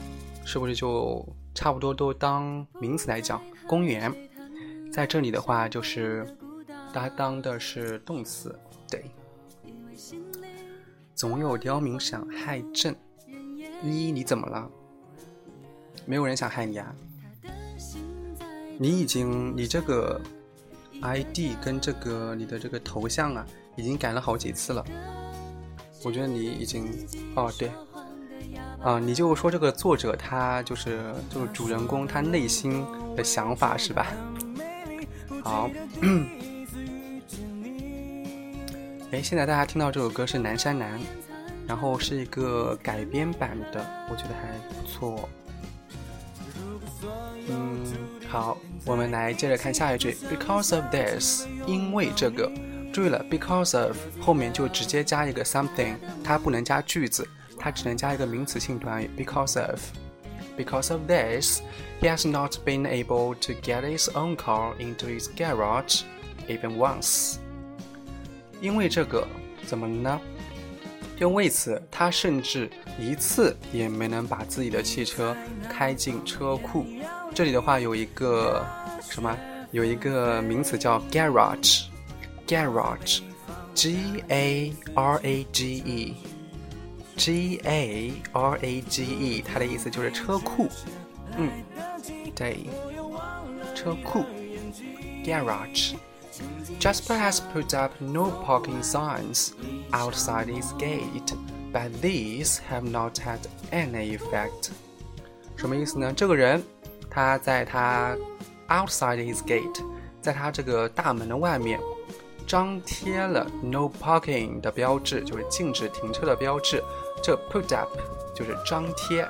[0.44, 3.42] 是不是就差不多都当名词来讲？
[3.68, 4.14] 公园，
[4.92, 6.26] 在这里的话就是
[6.92, 8.60] 它当的是动词，
[8.90, 9.06] 对。
[11.16, 12.94] 总有刁民想害朕，
[13.82, 14.70] 依依，你怎么了？
[16.06, 16.94] 没有人想害你啊！
[18.78, 20.20] 你已经，你这个
[21.02, 23.48] ID 跟这个你的这个头像啊，
[23.78, 24.86] 已经改了好几次了。
[26.04, 26.92] 我觉得你已经，
[27.36, 27.72] 哦对，
[28.82, 32.86] 啊，你就说这个作者他就是就是主人公他内心
[33.16, 34.08] 的想法是吧？
[35.42, 35.70] 好，
[39.16, 41.00] 哎，现在大家听到这首歌是《南山南》，
[41.66, 43.80] 然后是一个改编版的，
[44.12, 45.30] 我觉得还不错。
[47.48, 47.82] 嗯，
[48.28, 52.52] 好，我们来接着看下一句，because of this，因为这个。
[52.92, 57.26] 注意了，because of 后面就直接加一个 something，它不能加句子，
[57.58, 59.10] 它只能加一个名词性短语。
[59.18, 59.80] because of。
[60.58, 61.62] Because of this,
[62.02, 66.02] he has not been able to get his own car into his garage
[66.50, 67.38] even once.
[68.66, 69.28] 因为这个，
[69.68, 70.20] 怎么呢？
[71.20, 72.68] 就为此，他甚至
[73.00, 75.38] 一次也没能把自己的汽车
[75.70, 76.84] 开进车库。
[77.32, 78.66] 这里的话有一个
[79.08, 79.38] 什么？
[79.70, 81.84] 有一个名词叫 garage。
[82.48, 83.22] garage,
[83.74, 86.16] G A R A G E,
[87.16, 90.68] G A R A G E，它的意思就是车库。
[91.38, 91.50] 嗯，
[92.36, 92.66] 对，
[93.76, 94.24] 车库
[95.24, 95.94] ，garage。
[96.79, 99.53] Jasper has put up no parking signs
[99.93, 101.35] outside his gate,
[101.73, 104.71] but these have not had any effect.
[105.57, 106.13] 什么意思呢？
[106.17, 106.63] 这个人
[107.11, 108.17] 他在他
[108.69, 109.85] outside his gate，
[110.23, 111.79] 在他这个大门的外面。
[112.47, 116.83] 张贴了 “No Parking” 的标志，就是禁止停车的标志。
[117.23, 117.91] 这 “put up”
[118.35, 119.25] 就是张贴，“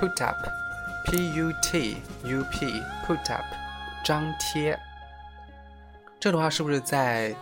[0.00, 1.22] put up”，P-U-T-U-P，“put
[3.32, 3.44] up”，
[4.04, 4.76] 张贴。
[6.25, 7.35] 这的话是不是在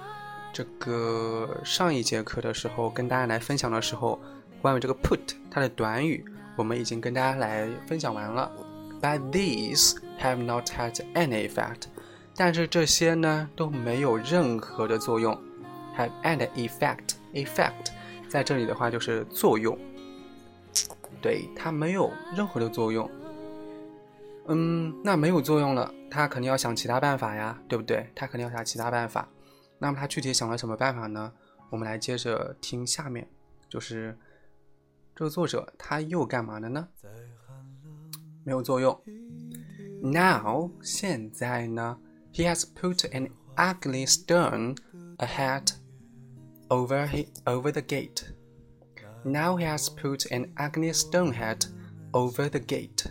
[0.52, 4.20] 这个上一节课的时候跟大家来分享的时候，
[4.62, 6.26] 关于这个 “put” 它的短语，
[6.58, 8.52] 我们已经跟大家来分享完了。
[9.02, 11.84] But these have not had any effect.
[12.36, 15.34] 但是这些呢都没有任何的作用
[15.98, 17.94] ，have an effect，effect，
[18.28, 19.80] 在这里的话就是作用，
[21.22, 23.10] 对它没有任何的作用。
[24.48, 28.11] 嗯，那没有作用了，他肯定要想其他办法呀，对不对？
[28.15, 29.29] 他肯定要想其他办法。
[29.79, 31.33] 那么他具体想了什么办法呢？
[31.71, 33.29] 我们来接着听下面，
[33.69, 34.17] 就是
[35.15, 36.89] 这个作者他又干嘛了呢？
[38.45, 38.99] 没有作用。
[40.03, 41.99] Now，现在呢？
[42.33, 44.77] He has put an ugly stone
[45.17, 45.73] ahead
[46.69, 48.23] over he, over the gate.
[49.25, 51.67] Now he has put an ugly stone head
[52.13, 53.11] over the gate.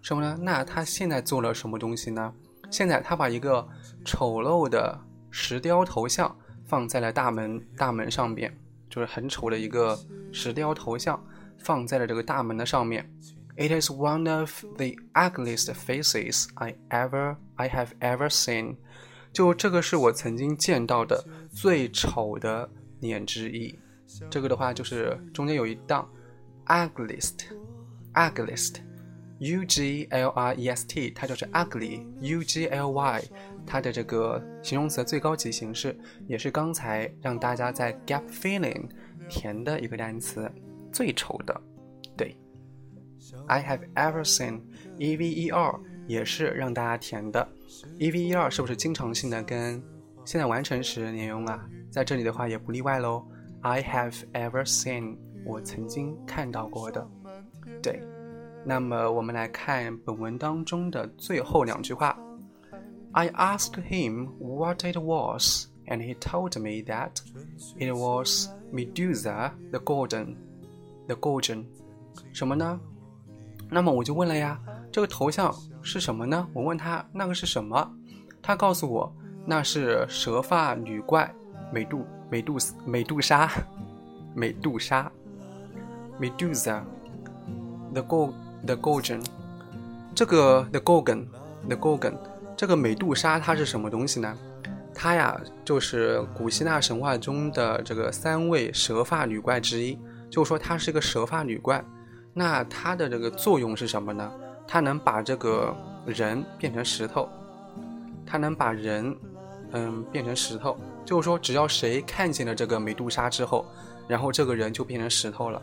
[0.00, 0.36] 什么呢？
[0.40, 2.34] 那他现在做了什么东西呢？
[2.70, 3.68] 现在他把一个
[4.04, 8.56] 丑陋的石雕头像放在了大门大门上边，
[8.88, 9.98] 就是很丑的一个
[10.32, 11.22] 石雕头像
[11.58, 13.12] 放在了这个大门的上面。
[13.56, 18.76] It is one of the ugliest faces I ever I have ever seen。
[19.32, 22.70] 就这个是我曾经见到的最丑的
[23.00, 23.76] 脸之一。
[24.30, 26.10] 这个的话就是中间有一档
[26.66, 28.76] ，ugliest，ugliest
[29.40, 33.22] U G L I E S T，它就是 ugly，u g l y，
[33.66, 38.86] 它的这个形容词最高级形式，也是刚才让大家在 gap filling
[39.30, 40.50] 填的一个单词，
[40.92, 41.60] 最丑的。
[42.18, 42.36] 对
[43.46, 44.60] I have ever seen
[44.98, 47.48] E V E R 也是让大家填的
[47.98, 49.82] ，E V E R 是不是经常性的跟
[50.26, 51.66] 现在完成时连用啊？
[51.90, 53.26] 在这里的话也不例外喽。
[53.62, 55.16] I have ever seen
[55.46, 57.08] 我曾经看到过的，
[57.82, 58.02] 对。
[58.64, 62.16] 那么我们来看本文当中的最后两句话。
[63.12, 67.20] I asked him what it was, and he told me that
[67.76, 70.36] it was Medusa the golden,
[71.08, 71.64] the golden，
[72.32, 72.78] 什么呢？
[73.68, 74.60] 那么我就问了呀，
[74.92, 75.52] 这个头像
[75.82, 76.46] 是什么呢？
[76.52, 77.90] 我问他那个是什么，
[78.40, 79.12] 他告诉我
[79.44, 81.34] 那是蛇发女怪
[81.72, 83.50] 美杜美杜斯美杜莎
[84.34, 85.10] 美杜莎
[86.20, 88.34] Medusa，the gold
[88.66, 89.22] the Gorgon，
[90.14, 91.26] 这个 the Gorgon
[91.68, 92.14] the Gorgon
[92.56, 94.36] 这个美杜莎它是什么东西呢？
[94.94, 99.98] 它呀就是古希腊神话中的这个三位蛇发女怪之一，
[100.28, 101.82] 就说它是一个蛇发女怪。
[102.34, 104.30] 那它的这个作用是什么呢？
[104.68, 107.28] 它能把这个人变成石头，
[108.26, 109.16] 它能把人，
[109.72, 110.78] 嗯，变成石头。
[111.04, 113.64] 就是说，只要谁看见了这个美杜莎之后，
[114.06, 115.60] 然后这个人就变成石头了。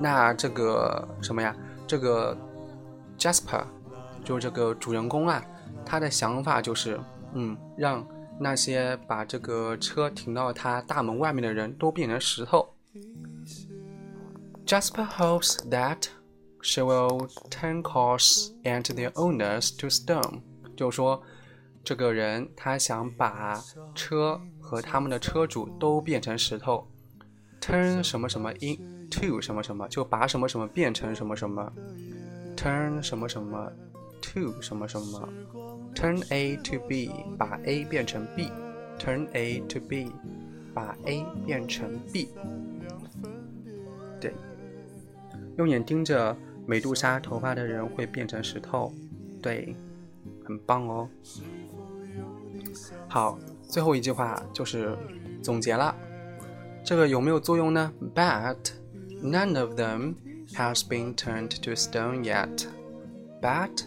[0.00, 1.54] 那这个什么呀？
[1.86, 2.36] 这个
[3.18, 3.64] Jasper，
[4.24, 5.44] 就这个主人公啊，
[5.84, 6.98] 他的想法就是，
[7.34, 8.06] 嗯，让
[8.38, 12.68] 那些把这个车停到他大门外面的人都变成石头。
[14.66, 16.08] Jasper hopes that
[16.62, 20.40] she will turn cars and their owners to stone。
[20.74, 21.22] 就说
[21.84, 23.62] 这个人他想把
[23.94, 26.88] 车和他们的车主都变成石头
[27.60, 31.72] ，turn 什么什么 in to 什么什么，就把什么什么变成什么什么
[32.56, 33.72] ，turn 什么什么
[34.20, 35.28] to 什么什么
[35.94, 40.10] ，turn A to B，把 A 变成 B，turn A to B，
[40.72, 42.28] 把 A 变成 B。
[44.20, 44.32] 对，
[45.58, 46.36] 用眼盯着
[46.66, 48.92] 美杜莎头发的人会变成石头，
[49.42, 49.76] 对，
[50.44, 51.08] 很棒哦。
[53.08, 54.96] 好，最后一句话就是
[55.42, 55.94] 总结了，
[56.82, 58.56] 这个有没有作用呢？But
[59.23, 60.15] none of them
[60.53, 62.67] has been turned to stone yet.
[63.41, 63.83] But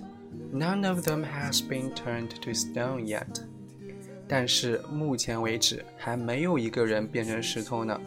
[0.52, 3.42] none of them has been turned to stone yet.
[4.28, 8.00] 但是目前为止还没有一个人变成石头呢。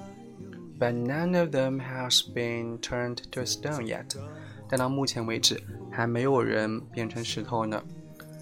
[0.79, 4.17] But none of them has been turned to stone yet.
[4.67, 5.61] 但到目前为止
[5.91, 7.83] 还没有人变成石头呢。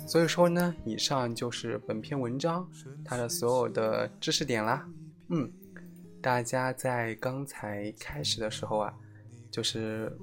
[0.07, 2.67] 所以说呢，以上就是本篇文章
[3.03, 4.85] 它的所有的知识点啦。
[5.29, 5.51] 嗯，
[6.28, 8.94] 大家在刚才开始的时候啊，
[9.50, 10.14] 就是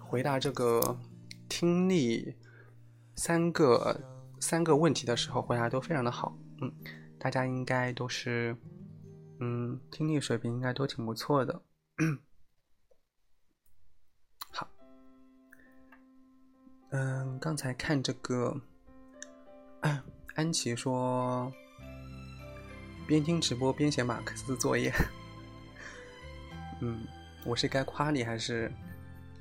[0.00, 0.98] 回答这个
[1.48, 2.34] 听力
[3.14, 4.00] 三个
[4.40, 6.36] 三个问题的时候，回答都非常的好。
[6.60, 6.74] 嗯，
[7.20, 8.56] 大家应该都是
[9.38, 11.62] 嗯听力水平应该都挺不错的。
[14.50, 14.68] 好，
[16.90, 18.60] 嗯，刚才看这个。
[20.34, 21.52] 安琪说
[23.06, 24.92] ：“边听直播边写马克思作业。”
[26.80, 27.06] 嗯，
[27.44, 28.72] 我是该夸你还是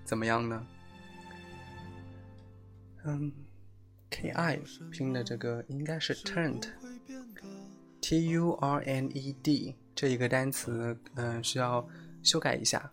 [0.06, 0.68] 怎么样呢？
[3.04, 3.32] 嗯
[4.10, 4.60] ，K I
[4.92, 6.70] 拼的这个应该是 turned，T
[8.30, 11.88] U R N E D 这一个单词，嗯，需要
[12.22, 12.92] 修改一下。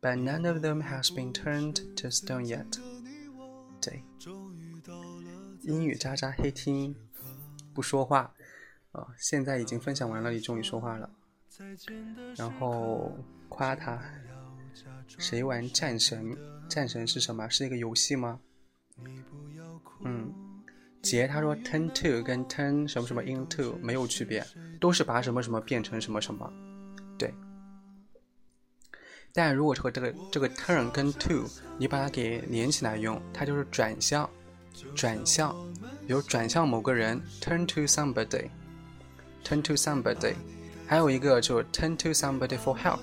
[0.00, 2.78] But none of them has been turned to stone yet。
[3.82, 4.02] 对，
[5.62, 6.96] 英语渣渣黑听。
[7.72, 8.34] 不说话，
[8.90, 11.08] 啊，现在已经分享完了，你终于说话了。
[12.36, 13.12] 然后
[13.48, 14.02] 夸他，
[15.06, 16.36] 谁玩战神？
[16.68, 17.48] 战神是什么？
[17.48, 18.40] 是一个游戏吗？
[20.04, 20.32] 嗯，
[21.02, 24.44] 杰他说 turn to 跟 turn 什么什么 into 没有区别，
[24.80, 26.50] 都是把什么什么变成什么什么。
[27.18, 27.32] 对。
[29.32, 31.44] 但如果说这个这个 turn 跟 to
[31.78, 34.28] 你把它给连起来用，它就是转向，
[34.94, 35.54] 转向。
[36.06, 40.34] 比如转向某个人，turn to somebody，turn to somebody，
[40.90, 42.98] 还有一个就是 turn to somebody for help，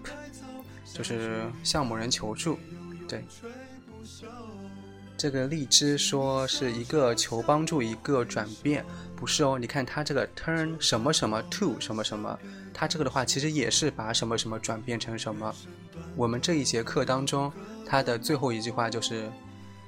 [0.94, 2.60] 就是向某人求助。
[3.08, 3.24] 对，
[5.16, 8.84] 这个荔枝说是一个求帮助，一个转变，
[9.16, 9.58] 不是哦。
[9.58, 12.38] 你看它这个 turn 什么什么 to 什么什么，
[12.74, 15.56] 它这个的话其实也是把什么什么转变成什么。
[16.18, 17.50] 我们这一节课当中，
[17.86, 19.32] 它的最后一句话就是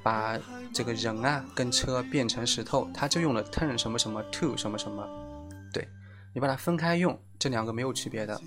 [0.02, 0.39] 把。
[0.72, 5.04] 这个人啊，跟车变成石头，他就用了 turn 什么什么 to 什么什么，
[6.34, 8.39] 你把它分开用，这两个没有区别的，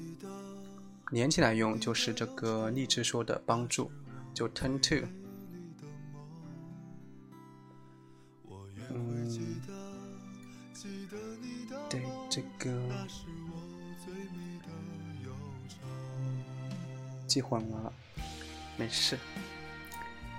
[1.11, 3.91] 连起来用就是这个励志说的帮助，
[4.33, 5.07] 就 turn to。
[8.95, 9.61] 嗯，
[11.89, 12.71] 对这个
[17.27, 17.93] 记混了，
[18.77, 19.19] 没事。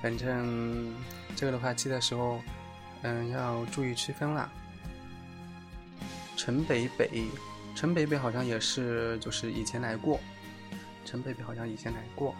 [0.01, 0.93] 反正
[1.35, 2.39] 这个的话，记的时候，
[3.01, 4.51] 嗯，要注意区分啦。
[6.45, 7.23] 陈北北，
[7.73, 10.19] 陈北北好像也是，就是以前来过。
[11.05, 12.35] 陈北北好像以前来过，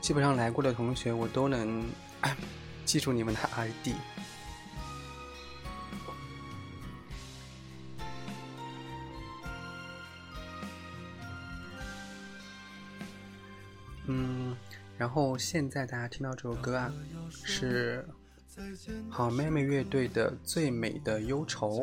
[0.00, 1.84] 基本上来过的同学，我都能
[2.84, 3.96] 记住你们的 ID。
[14.06, 14.56] 嗯。
[14.96, 16.92] 然后现在大家听到这首歌啊，
[17.32, 18.06] 是
[19.08, 21.80] 好妹妹乐队的《最美的忧愁》。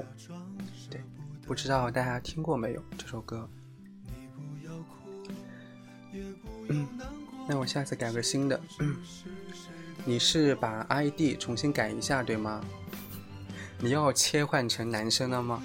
[0.89, 1.01] 对，
[1.47, 3.49] 不知道大家听过没有这首歌？
[6.67, 6.87] 嗯，
[7.47, 8.59] 那我下次改个新的。
[10.05, 12.63] 你是把 ID 重新改一下对吗？
[13.79, 15.63] 你要切换成男生了吗？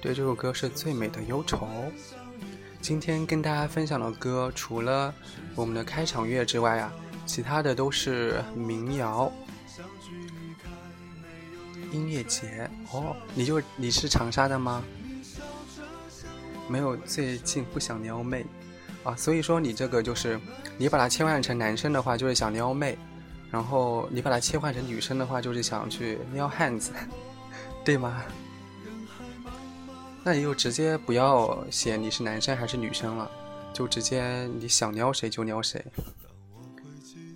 [0.00, 1.68] 对，这首歌是最美的忧愁。
[2.80, 5.12] 今天跟大家分享的歌，除了
[5.54, 6.92] 我们的开场乐之外啊，
[7.26, 9.30] 其他的都是民谣。
[11.92, 14.82] 音乐节哦，你就你是长沙的吗？
[16.68, 18.44] 没有，最近不想撩妹
[19.04, 20.38] 啊，所以说你这个就是
[20.76, 22.96] 你把它切换成男生的话，就是想撩妹；
[23.52, 26.90] 然后你把它切换成女生的话，就是想去撩汉子，
[27.84, 28.22] 对吗？
[30.24, 33.30] 那你就直接不要写你是男生还是女生了，
[33.72, 35.84] 就直接你想撩谁就撩谁。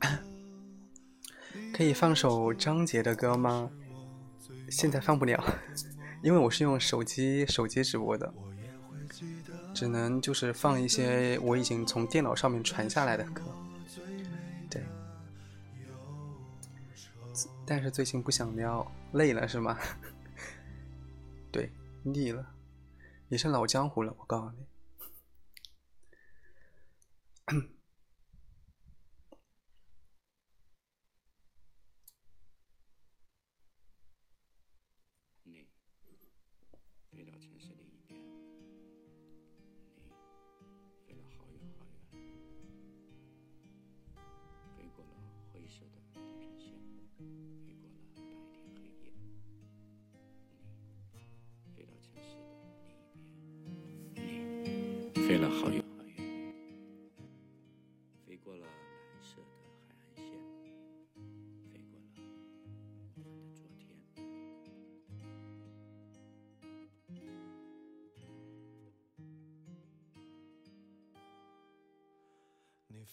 [1.75, 3.71] 可以放首张杰的歌吗？
[4.71, 5.43] 现在放不了，
[6.23, 8.33] 因为我是用手机手机直播的，
[9.75, 13.43] 只能就是放一些我已经从电脑上面传下来的歌。
[14.71, 14.85] 对，
[17.67, 19.77] 但是最近不想撩，累了是吗？
[21.51, 21.73] 对，
[22.05, 22.55] 腻了，
[23.29, 24.53] 你是老江湖了，我告诉。
[27.53, 27.80] 你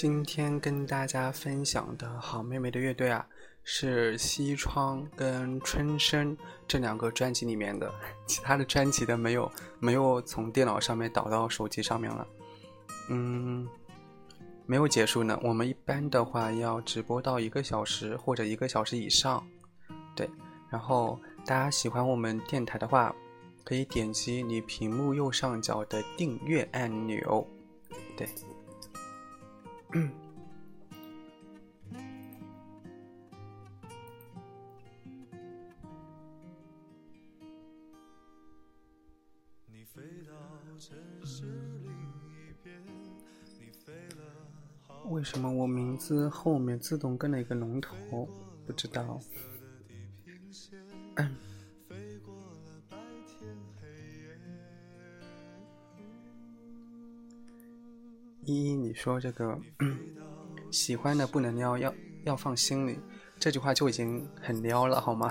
[0.00, 3.26] 今天跟大家分享的好妹妹的乐队啊，
[3.64, 6.38] 是西窗跟春生
[6.68, 7.92] 这两个专辑里面的，
[8.24, 12.24] 其他的专辑的没有没有从电脑上面导到手机上面了。
[13.10, 13.66] 嗯，
[14.66, 15.36] 没有结束呢。
[15.42, 19.44] 我们一般的话要直播到一个小时或者一个小时以上，
[20.14, 20.30] 对。
[20.70, 23.12] 然后大家喜欢我们电台的话，
[23.64, 27.44] 可以点击你屏幕右上角的订阅按钮，
[28.16, 28.28] 对。
[29.90, 30.02] 你
[39.84, 40.32] 飞到
[40.78, 41.46] 城市
[41.82, 42.84] 另一边，
[45.06, 48.28] 为什么我名字后面自动跟了一个龙头？
[48.66, 49.18] 不知道。
[51.16, 51.34] 嗯
[58.48, 59.58] 依依，你说这个
[60.70, 61.94] 喜欢的不能撩，要
[62.24, 62.98] 要放心里，
[63.38, 65.30] 这句话就已经很撩了，好吗？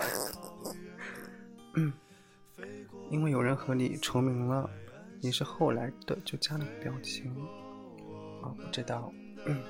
[3.10, 4.70] 因为有人和你重名了，
[5.20, 7.34] 你是后来的，就加了个表情。
[8.44, 9.12] 啊，不知道。
[9.46, 9.64] 嗯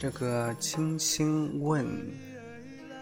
[0.00, 1.86] 这个轻轻问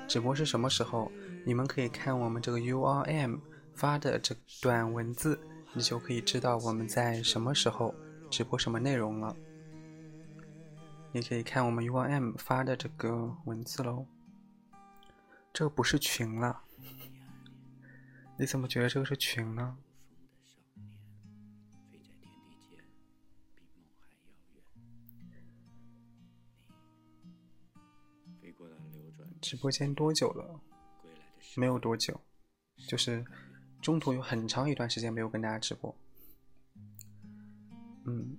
[0.09, 1.09] 直播是什么时候？
[1.47, 3.39] 你们可以看我们这个 URM
[3.73, 5.39] 发的这段文字，
[5.75, 7.95] 你就可以知道我们在什么时候
[8.29, 9.37] 直播什么内容了。
[11.13, 14.05] 你可以看我们 URM 发的这个文字喽。
[15.53, 16.63] 这个不是群了，
[18.37, 19.77] 你怎么觉得这个是群呢？
[29.41, 30.61] 直播间多久了？
[31.57, 32.21] 没有多久，
[32.89, 33.25] 就是
[33.81, 35.95] 中途有很长一段时间没有跟大家直播。
[38.07, 38.37] 嗯。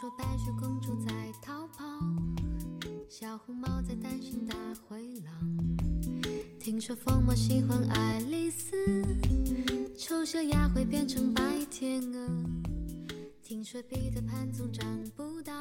[0.00, 1.84] 说白雪公主在逃跑，
[3.08, 5.32] 小红帽在担心大灰狼。
[6.58, 8.74] 听说疯魔喜欢爱丽丝，
[9.96, 12.28] 丑小鸭会变成白天鹅。
[13.40, 14.84] 听说彼得潘总长
[15.14, 15.52] 不大。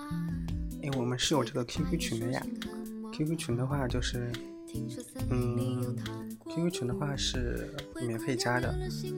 [0.81, 2.43] 哎，我们是有这个 QQ 群的呀。
[3.13, 4.31] QQ 群的话就是，
[5.29, 5.95] 嗯
[6.49, 7.71] ，QQ 群的话是
[8.03, 8.73] 免费加的。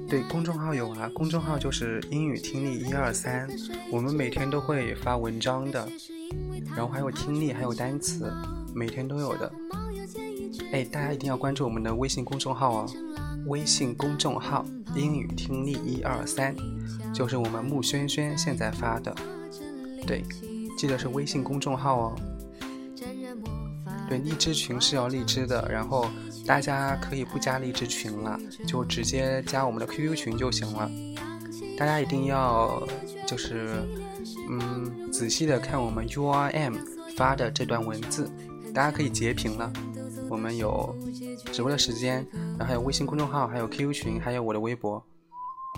[0.07, 3.47] 对，公众号有啊，公众号就是英语听力一二三，
[3.91, 5.87] 我们每天都会发文章的，
[6.75, 8.31] 然后还有听力，还有单词，
[8.73, 9.51] 每天都有的。
[10.71, 12.91] 哎，大家一定要关注我们的微信公众号哦，
[13.47, 14.65] 微信公众号
[14.95, 16.55] 英语听力一二三，
[17.13, 19.15] 就是我们穆轩轩现在发的。
[20.07, 20.23] 对，
[20.77, 22.15] 记得是微信公众号哦。
[24.07, 26.07] 对，荔枝群是要荔枝的，然后
[26.45, 30.89] 大家可以不加荔枝群了，就直接加我们的 QQ 群就行了。
[31.77, 32.81] 大家一定要
[33.25, 33.83] 就是
[34.49, 36.75] 嗯仔细的看我们 URM
[37.17, 38.29] 发的这段文字，
[38.73, 39.71] 大家可以截屏了。
[40.29, 40.95] 我们有
[41.51, 42.25] 直播的时间，
[42.57, 45.03] 然后还有微信公众号，还有 QQ 群，还有我的微博。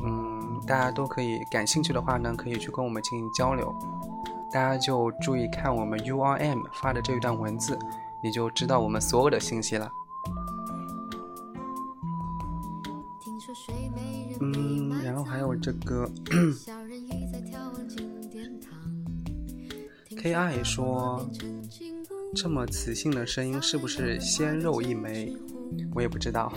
[0.03, 3.73] 嗯，大家都可以感兴趣的话呢，可以去跟我们进行交流。
[4.51, 7.77] 大家就注意看我们 URM 发的这一段文字，
[8.23, 9.91] 你就知道我们所有的信息了。
[14.41, 16.09] 嗯，然后还有这个
[16.57, 18.71] 小人鱼在眺望金殿堂。
[20.09, 21.29] KI 说，
[22.35, 25.35] 这么磁性的声音是不是鲜肉一枚？
[25.93, 26.53] 我也不知道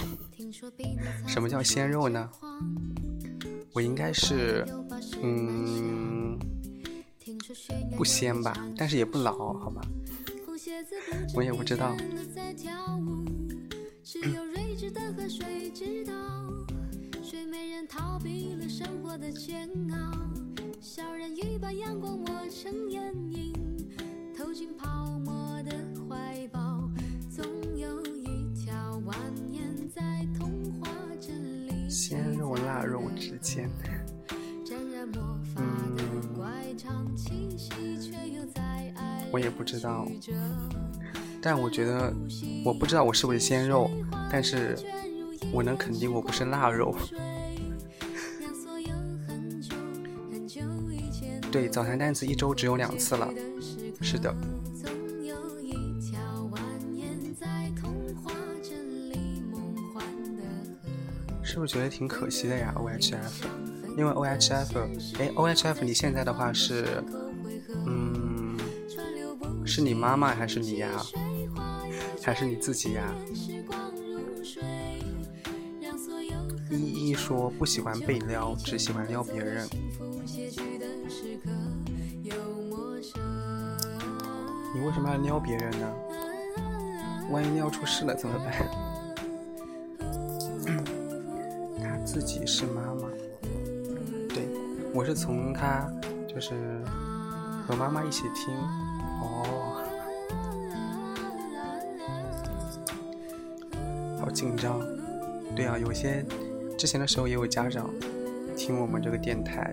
[1.27, 2.31] 什么叫鲜肉呢？
[3.73, 4.67] 我应该是，
[5.23, 6.39] 嗯，
[7.97, 9.81] 不鲜吧，但是也不老，好吧？
[10.47, 10.95] 红鞋子
[11.33, 11.97] 不我也不知道。
[15.73, 16.05] 知
[17.31, 20.11] 睡美人逃避了生活的煎熬，
[20.81, 23.55] 小人鱼把阳光抹成眼影，
[24.37, 25.71] 投进泡沫的
[26.09, 26.91] 怀抱，
[27.31, 29.15] 总有一条蜿
[29.53, 31.89] 蜒在童话镇里。
[31.89, 33.71] 鲜肉腊肉之间，
[34.67, 35.63] 沾染魔法
[35.97, 37.71] 的怪唱气息，
[38.01, 38.61] 却又在
[38.97, 40.05] 爱我也不知道。
[41.41, 42.13] 但我觉得，
[42.65, 43.89] 我不知道我是不是鲜肉，
[44.33, 44.77] 但是
[45.53, 46.95] 我能肯定我不是腊肉。
[51.51, 53.29] 对，早餐单词一周只有两次了。
[54.01, 54.35] 是的。
[61.43, 63.17] 是不是觉得挺可惜的呀？OHF，
[63.99, 64.87] 因为 OHF，
[65.19, 67.03] 哎，OHF 你现在的话是，
[67.87, 68.57] 嗯，
[69.67, 70.89] 是你妈妈还是你呀？
[72.23, 73.13] 还是你自己呀？
[76.71, 79.69] 一一说不喜欢被撩，只喜欢撩别人。
[84.73, 85.93] 你为什么要撩别人呢？
[87.31, 88.53] 万一撩出事了怎么办？
[91.83, 93.09] 他自己是妈妈，
[94.29, 94.49] 对
[94.95, 95.89] 我是从他
[96.29, 96.83] 就是
[97.67, 98.55] 和妈妈一起听
[99.23, 99.83] 哦，
[104.21, 104.81] 好紧张。
[105.57, 106.25] 对啊，有些
[106.81, 107.91] 之前的时候也有家长
[108.57, 109.71] 听我们这个电台，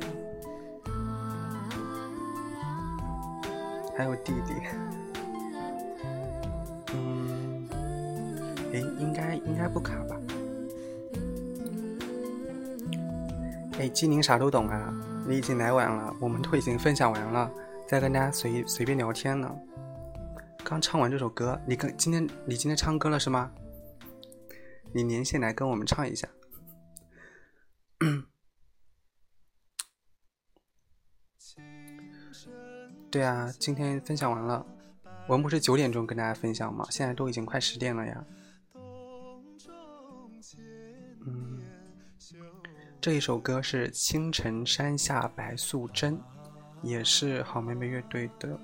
[3.95, 4.53] 还有弟弟。
[6.93, 7.65] 嗯，
[8.73, 10.17] 诶，应该应该不卡吧？
[13.79, 14.93] 哎，鸡宁啥都懂啊！
[15.25, 17.49] 你已经来晚了，我们都已经分享完了，
[17.87, 19.49] 在跟大家随随便聊天呢。
[20.61, 23.49] 刚唱完这首歌，你跟今天你今天唱歌了是吗？
[24.91, 26.27] 你连线来跟我们唱一下。
[27.99, 28.23] 嗯
[33.09, 34.63] 对啊，今天分享完了，
[35.27, 36.85] 我们不是九点钟跟大家分享吗？
[36.91, 38.25] 现在都已经快十点了呀。
[41.25, 41.61] 嗯，
[43.01, 46.17] 这一首歌是《青城山下白素贞》，
[46.83, 48.59] 也是好妹妹乐队的。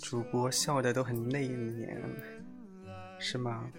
[0.00, 1.96] 主播笑的都很内敛，
[3.18, 3.70] 是吗？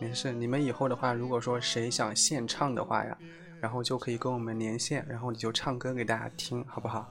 [0.00, 3.16] 没事，你们以后的话，如果说谁想现唱的话呀，
[3.60, 7.06] 然后就可以跟我们连线，然后你就唱歌给大家听，好不好？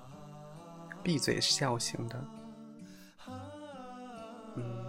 [1.03, 2.25] 闭嘴笑型的，
[4.55, 4.85] 嗯。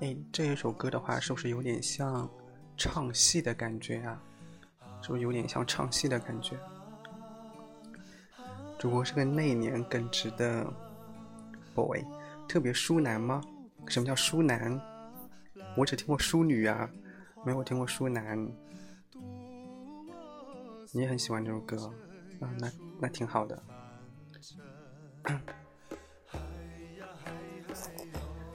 [0.00, 2.28] 哎，这一首歌的话，是不是有点像
[2.76, 4.22] 唱戏的感觉啊？
[5.06, 6.58] 是不是有点像唱戏的感觉？
[8.76, 10.66] 主播是个内敛耿直的
[11.76, 12.04] boy，
[12.48, 13.40] 特别淑男吗？
[13.86, 14.76] 什么叫淑男？
[15.76, 16.90] 我只听过淑女啊，
[17.44, 18.36] 没有听过淑男。
[20.92, 21.76] 你也很喜欢这首歌，
[22.40, 23.62] 啊，那那挺好的。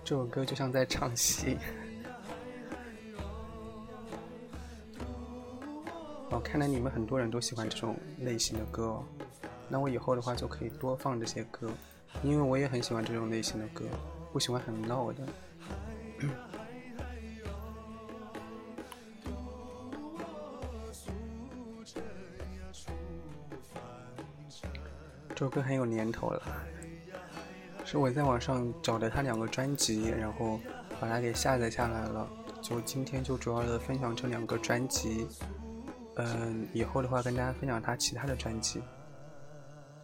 [0.04, 1.58] 这首歌就像在唱戏。
[6.32, 9.04] 哦，看来你们很多人都喜欢这种类型的歌哦。
[9.68, 11.70] 那我以后的话就可以多放这些歌，
[12.24, 13.84] 因为我也很喜欢这种类型的歌，
[14.32, 15.28] 不喜欢很闹的。
[25.36, 26.42] 这首歌很有年头了。
[27.84, 30.58] 是我在网上找的他两个专辑，然后
[30.98, 32.30] 把它给下载下来了。
[32.62, 35.28] 就今天就主要的分享这两个专辑，
[36.16, 38.82] 嗯，以后的话跟大家分享他其他的专辑，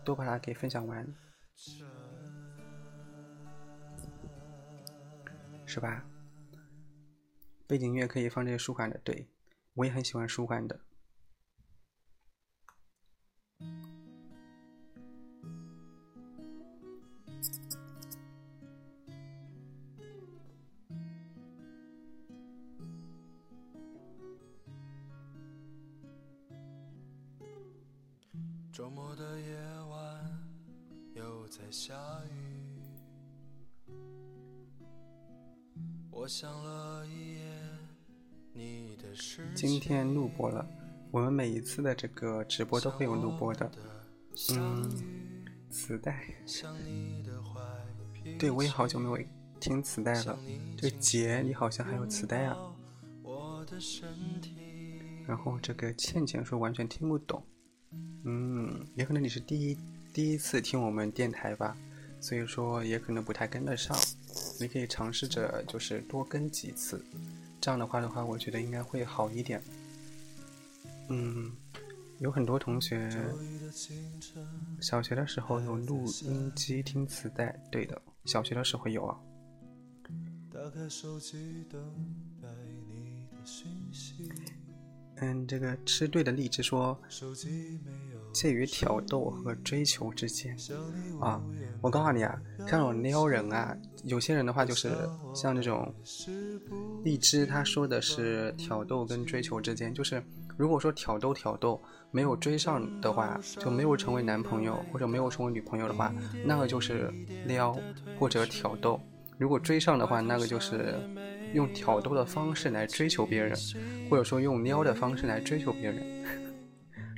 [0.04, 1.06] 都把它给分享完，
[5.66, 6.06] 是吧？
[7.68, 9.28] 背景音乐可以放这些舒缓的，对
[9.74, 10.80] 我也很喜欢舒缓的。
[31.88, 31.94] 下
[32.26, 33.94] 雨，
[36.12, 37.40] 我想了一夜
[38.52, 40.68] 你的诗今天录播了，
[41.12, 43.72] 我们每一次的这个直播都会有录播的。
[44.52, 46.26] 嗯，磁带。
[48.38, 49.26] 对，我也好久没有
[49.58, 50.38] 听磁带了。
[50.78, 52.58] 这杰，你好像还有磁带啊。
[55.26, 57.42] 然后这个倩倩说完全听不懂。
[58.26, 59.78] 嗯，也可能你是第一
[60.18, 61.78] 第一次听我们电台吧，
[62.20, 63.96] 所以说也可能不太跟得上。
[64.60, 67.06] 你可以尝试着就是多跟几次，
[67.62, 69.62] 这样的话的话，我觉得应该会好一点。
[71.10, 71.56] 嗯，
[72.18, 73.08] 有很多同学
[74.82, 79.20] 小学的时候有录音机听磁带，对的，小学的时候有啊。
[85.18, 90.56] 嗯，这个吃对的荔枝说，手机没有介于挑逗和追求之间
[91.20, 91.42] 啊。
[91.82, 94.92] 我告诉你啊，像这种撩人啊，有些人的话就是
[95.34, 95.92] 像这种
[97.04, 100.22] 荔枝，他说的是挑逗跟追求之间，就是
[100.56, 101.82] 如果说挑逗挑逗
[102.12, 106.14] 没有追上的话，就没有成为男朋友或者没有成为女朋友的话，
[106.46, 107.12] 那个就是
[107.48, 107.76] 撩
[108.20, 109.00] 或者挑逗；
[109.40, 110.94] 如果追上的话，那个就是。
[111.54, 113.58] 用挑逗的方式来追求别人，
[114.10, 116.04] 或者说用撩的方式来追求别人，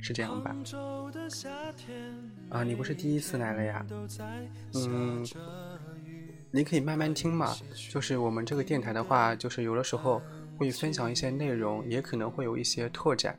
[0.02, 0.56] 是这样吧？
[2.48, 3.86] 啊，你不是第一次来了呀？
[4.74, 5.24] 嗯，
[6.50, 7.54] 你可以慢慢听嘛。
[7.90, 10.20] 就是我们这个电台的话，就是有的时候
[10.56, 13.38] 会分享一些内容，也可能会有一些拓展。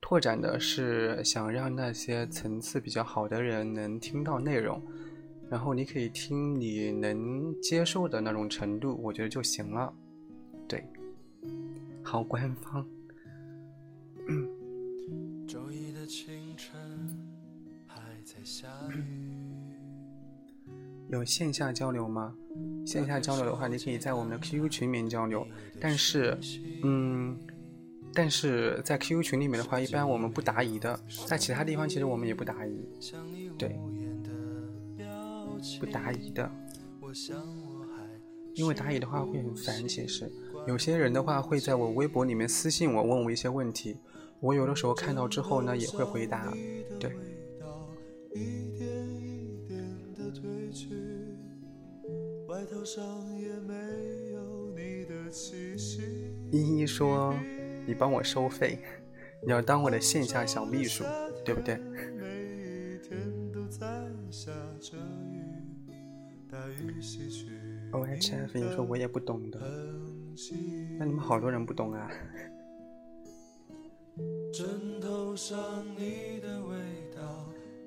[0.00, 4.82] 拓展的是想让那些层次比较好的人能听到内容。
[5.50, 9.92] 然后你可以听你能接受的那种程度，我觉得就行了。
[10.68, 10.84] 对，
[12.02, 12.86] 好官方。
[21.10, 22.34] 有线下交流吗？
[22.86, 25.46] 线下交流的话，你可以在我们的 QQ 群里面交流。
[25.80, 26.38] 但是，
[26.82, 27.36] 嗯。
[28.14, 32.88] 但是在 QQ 群里面的话，一般我们不答疑的，在其他地方其实我们也不答疑，
[33.56, 33.78] 对，
[35.78, 36.50] 不答疑的，
[38.54, 39.86] 因为答疑的话会很烦。
[39.86, 40.28] 其实
[40.66, 43.94] 有些人的话会在我微博里面私信我，问我一些问题，
[44.40, 46.52] 我有的时候看到之后呢也会回答，
[46.98, 47.14] 对。
[56.50, 57.34] 依依说
[57.86, 58.78] ：“你帮我收费，
[59.44, 61.04] 你要当我的线下小秘书，
[61.44, 61.78] 对不对
[67.92, 69.58] ？”OHF 你说：“我也不懂的。”
[70.98, 72.10] 那你们好多人不懂啊。
[74.52, 76.40] 枕头上你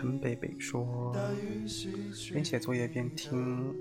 [0.00, 1.12] 陈北北说，
[2.30, 3.74] 边写作业边听。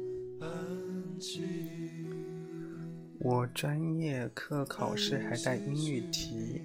[3.20, 6.60] 我专业课考试还带英语题，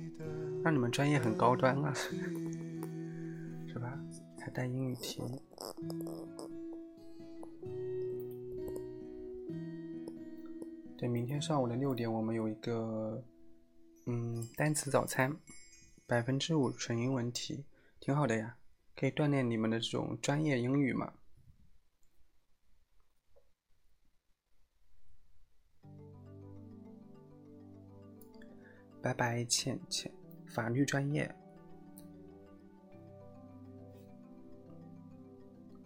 [0.64, 1.92] 那你们专业很高端啊。
[3.68, 4.00] 是吧？
[4.40, 5.20] 还带英语题。
[10.96, 13.22] 对，明天上午的六点，我们有一个
[14.06, 15.36] 嗯单词早餐，
[16.06, 17.66] 百分之五纯英文题，
[18.00, 18.56] 挺好的呀，
[18.94, 21.12] 可以锻炼你们的这种专业英语嘛。
[29.02, 30.12] 拜拜，倩倩，
[30.46, 31.34] 法律专业。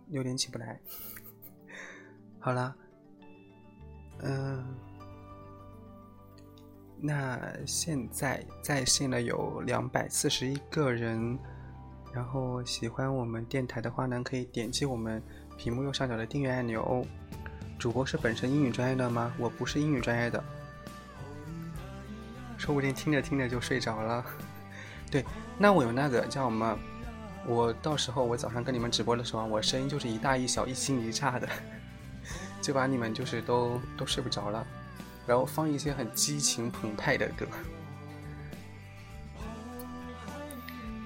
[0.08, 0.80] 六点起不来，
[2.38, 2.76] 好了，
[4.20, 4.78] 嗯，
[7.00, 11.36] 那现在在线的有两百四十一个人，
[12.16, 15.22] 然后喜欢我们电台的话呢，可以点击我们
[15.58, 17.04] 屏幕右上角的订阅按钮哦。
[17.78, 19.30] 主播是本身英语专业的吗？
[19.38, 20.42] 我不是英语专业的，
[22.56, 24.24] 说不定听着听着就睡着了。
[25.12, 25.22] 对，
[25.58, 26.78] 那我有那个叫什么？
[27.46, 31.46] 我到时候我早上跟你们直播的时候，我声音就是一大一小一惊一乍的，
[32.62, 34.66] 就把你们就是都都睡不着了，
[35.26, 37.46] 然后放一些很激情澎湃的歌。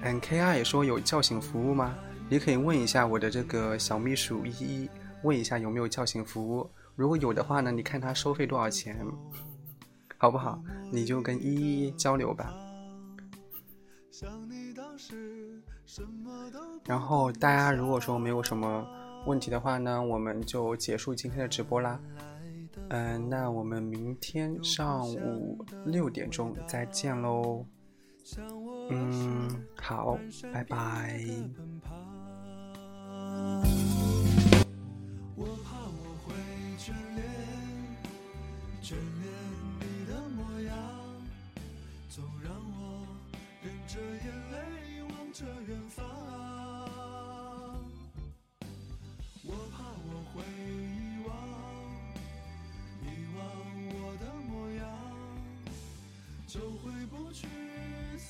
[0.02, 1.94] 嗯，K R 也说有叫醒服务吗？
[2.28, 4.90] 你可以问一下我的这个小秘书依依，
[5.22, 6.70] 问一下有没有叫醒服务。
[6.94, 9.04] 如果有的话呢，你看他收费多少钱，
[10.16, 10.62] 好不好？
[10.92, 12.54] 你就跟依依交流吧。
[16.84, 18.86] 然后大家如果说没有什么
[19.26, 22.00] 问题的话呢，我们就结束今天的直播啦。
[22.88, 27.64] 嗯，那我们明天上午六点钟再见喽。
[28.92, 29.48] 嗯
[29.80, 30.18] 好
[30.52, 31.20] 拜拜。
[35.36, 36.34] 我怕我会
[36.76, 37.24] 眷恋
[38.82, 39.32] 眷恋
[39.78, 40.74] 你的模样
[42.08, 43.06] 总让我
[43.62, 46.04] 忍着眼泪望着远方
[49.44, 51.30] 我怕我会遗忘
[53.02, 53.38] 遗忘
[53.94, 54.82] 我的模样
[56.48, 57.59] 就回不去。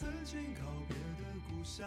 [0.00, 1.86] 曾经告别的故乡。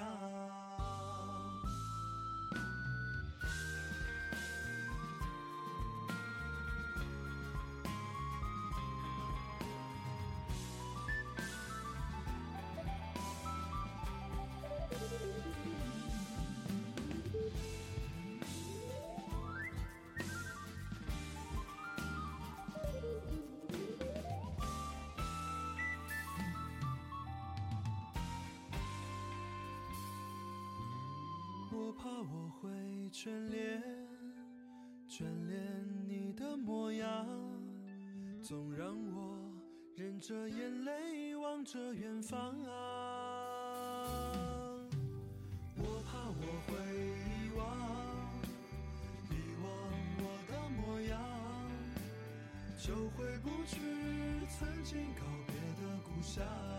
[31.94, 32.70] 怕我会
[33.12, 33.82] 眷恋，
[35.08, 37.26] 眷恋你的模样，
[38.42, 39.38] 总让我
[39.96, 42.72] 忍着眼泪望着远方啊。
[45.78, 46.74] 我怕我会
[47.30, 47.62] 遗忘，
[49.30, 49.34] 遗
[49.64, 49.66] 忘
[50.20, 51.14] 我的模样，
[52.78, 53.78] 就回不去
[54.50, 56.73] 曾经告别的故乡。